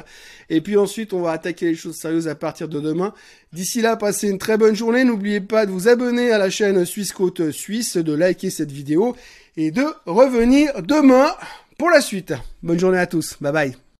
Et 0.51 0.61
puis 0.61 0.77
ensuite, 0.77 1.13
on 1.13 1.21
va 1.21 1.31
attaquer 1.31 1.67
les 1.67 1.77
choses 1.77 1.95
sérieuses 1.95 2.27
à 2.27 2.35
partir 2.35 2.69
de 2.69 2.81
demain. 2.81 3.15
D'ici 3.53 3.81
là, 3.81 3.97
passez 3.97 4.29
une 4.29 4.39
très 4.39 4.59
bonne 4.59 4.75
journée. 4.75 5.05
N'oubliez 5.05 5.41
pas 5.41 5.67
de 5.67 5.71
vous 5.71 5.87
abonner 5.87 6.33
à 6.33 6.39
la 6.39 6.51
chaîne 6.51 6.85
Suisse 6.85 7.13
Côte 7.13 7.53
Suisse, 7.53 7.97
de 7.97 8.13
liker 8.13 8.51
cette 8.51 8.73
vidéo 8.73 9.15
et 9.57 9.71
de 9.71 9.85
revenir 10.05 10.83
demain 10.83 11.31
pour 11.79 11.91
la 11.91 12.01
suite. 12.01 12.35
Bonne 12.61 12.81
journée 12.81 12.99
à 12.99 13.07
tous. 13.07 13.37
Bye 13.41 13.53
bye. 13.53 13.84